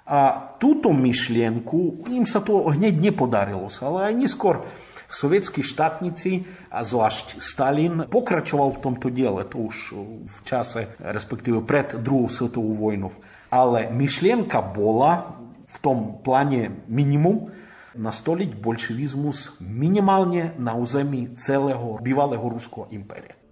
A 0.05 0.53
túto 0.61 0.93
myšlienku, 0.93 2.05
im 2.13 2.29
sa 2.29 2.39
to 2.39 2.69
hneď 2.69 3.09
nepodarilo 3.09 3.67
ale 3.81 4.13
aj 4.13 4.13
neskôr 4.13 4.61
sovietskí 5.09 5.65
štátnici 5.65 6.45
a 6.69 6.85
zvlášť 6.85 7.41
Stalin 7.41 8.05
pokračoval 8.05 8.77
v 8.77 8.81
tomto 8.85 9.07
diele, 9.09 9.45
to 9.49 9.65
už 9.65 9.77
v 10.25 10.37
čase, 10.45 10.93
respektíve 11.01 11.65
pred 11.65 11.97
druhou 12.01 12.29
svetovou 12.29 12.89
vojnou. 12.89 13.13
Ale 13.49 13.89
myšlienka 13.89 14.61
bola 14.61 15.41
v 15.65 15.77
tom 15.81 16.21
pláne 16.21 16.85
minimum, 16.85 17.49
nastoliť 17.95 18.59
bolševizmus 18.59 19.59
minimálne 19.63 20.55
na 20.59 20.75
území 20.75 21.35
celého 21.39 21.99
bývalého 22.03 22.43
Ruského 22.43 22.91
impéria. 22.91 23.44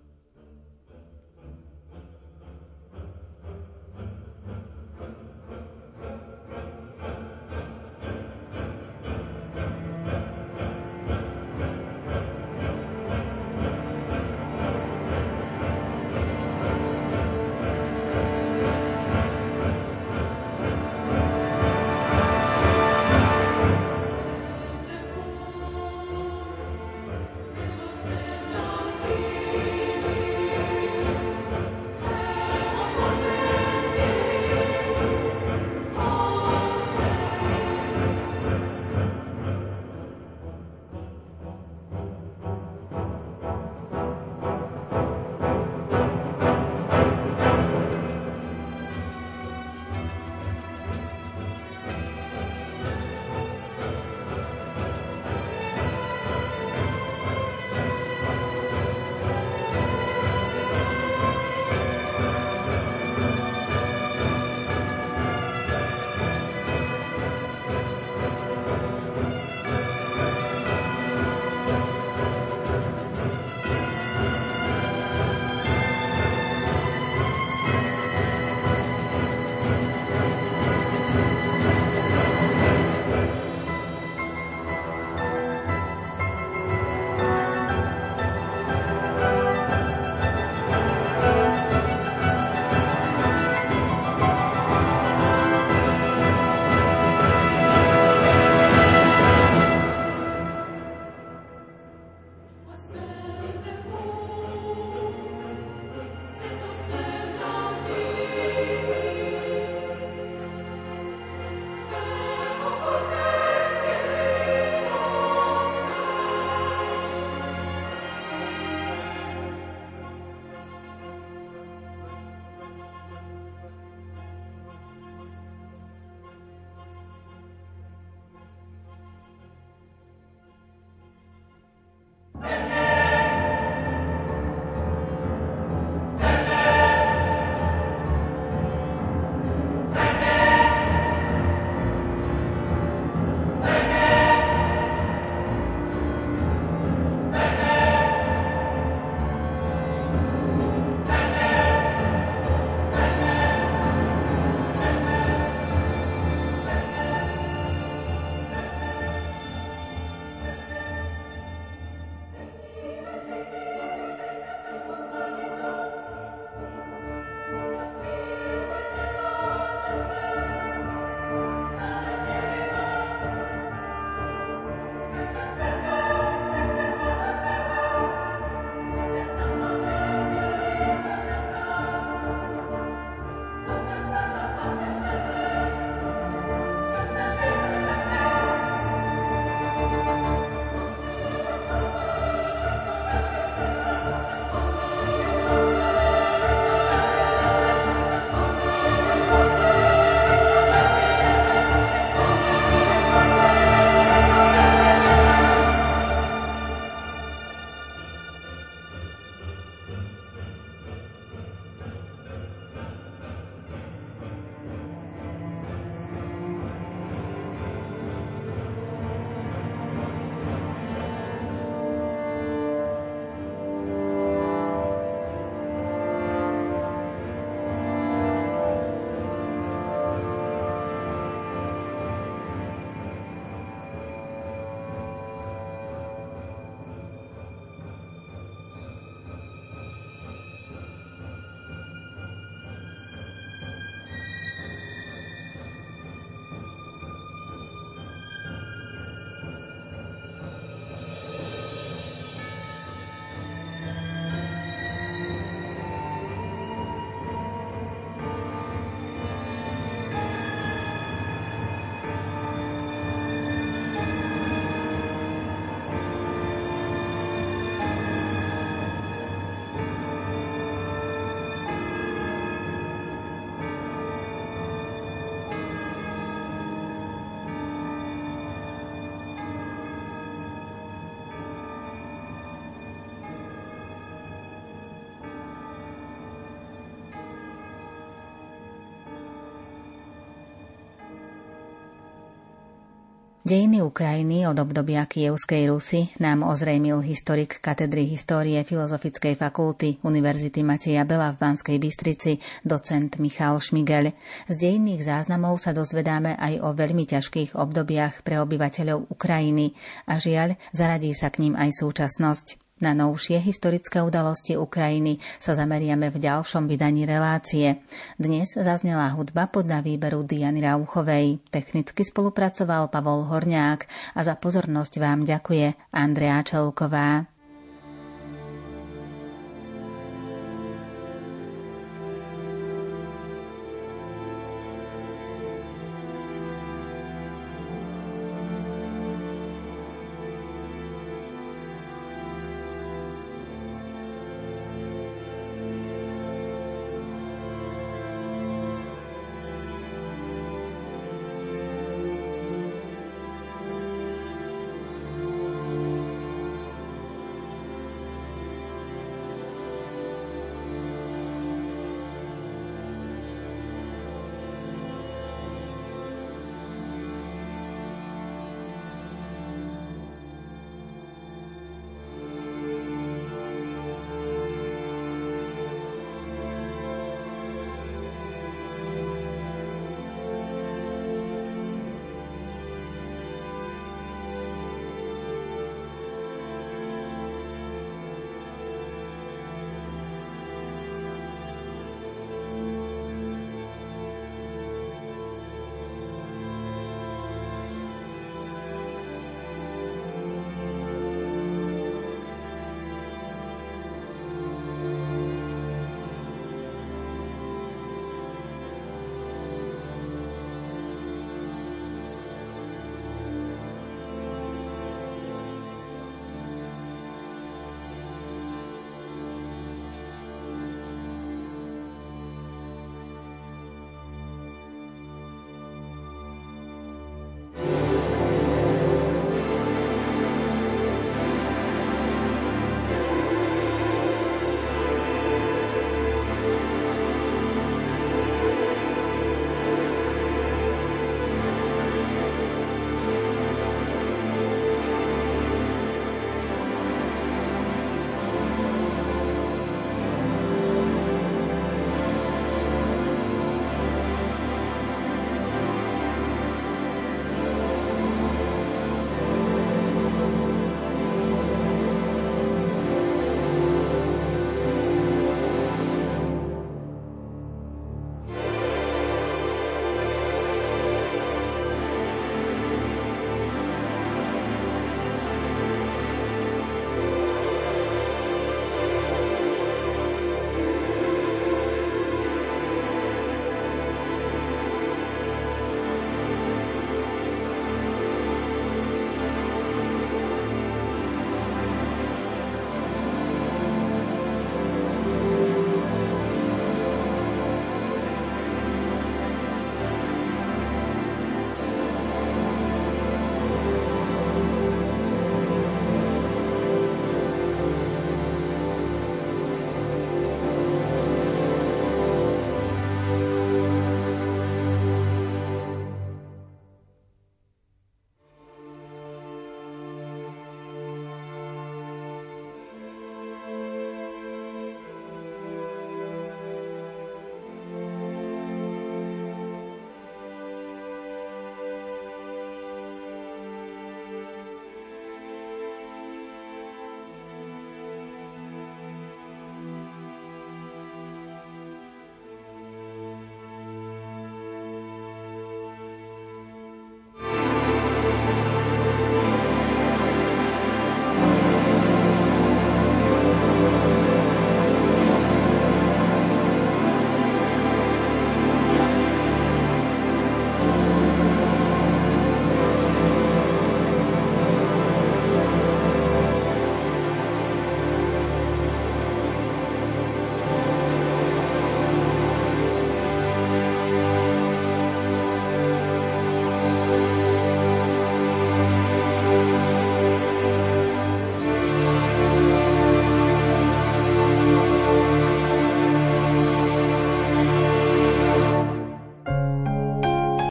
Dejiny 293.53 293.85
Ukrajiny 293.85 294.49
od 294.49 294.57
obdobia 294.57 295.05
Kievskej 295.05 295.69
Rusy 295.69 296.09
nám 296.17 296.41
ozrejmil 296.41 297.05
historik 297.05 297.61
katedry 297.61 298.09
histórie 298.09 298.57
Filozofickej 298.65 299.37
fakulty 299.37 300.01
Univerzity 300.01 300.65
Mateja 300.65 301.05
Bela 301.05 301.29
v 301.29 301.37
Banskej 301.37 301.77
Bystrici, 301.77 302.41
docent 302.65 303.21
Michal 303.21 303.61
Šmigel. 303.61 304.17
Z 304.49 304.57
dejinných 304.57 305.05
záznamov 305.05 305.61
sa 305.61 305.69
dozvedáme 305.69 306.33
aj 306.33 306.65
o 306.65 306.73
veľmi 306.73 307.05
ťažkých 307.05 307.53
obdobiach 307.53 308.25
pre 308.25 308.41
obyvateľov 308.41 309.13
Ukrajiny 309.13 309.77
a 310.09 310.17
žiaľ, 310.17 310.57
zaradí 310.73 311.13
sa 311.13 311.29
k 311.29 311.45
ním 311.45 311.53
aj 311.53 311.77
súčasnosť. 311.77 312.62
Na 312.81 312.97
novšie 312.97 313.37
historické 313.37 314.01
udalosti 314.01 314.57
Ukrajiny 314.57 315.21
sa 315.37 315.53
zameriame 315.53 316.09
v 316.09 316.17
ďalšom 316.17 316.65
vydaní 316.65 317.05
relácie. 317.05 317.85
Dnes 318.17 318.57
zaznela 318.57 319.13
hudba 319.13 319.45
podľa 319.45 319.85
výberu 319.85 320.25
Diany 320.25 320.57
Rauchovej. 320.65 321.37
Technicky 321.53 322.01
spolupracoval 322.01 322.89
Pavol 322.89 323.29
Horňák 323.29 323.85
a 324.17 324.19
za 324.25 324.33
pozornosť 324.33 324.93
vám 324.97 325.21
ďakuje 325.21 325.93
Andrea 325.93 326.41
Čelková. 326.41 327.32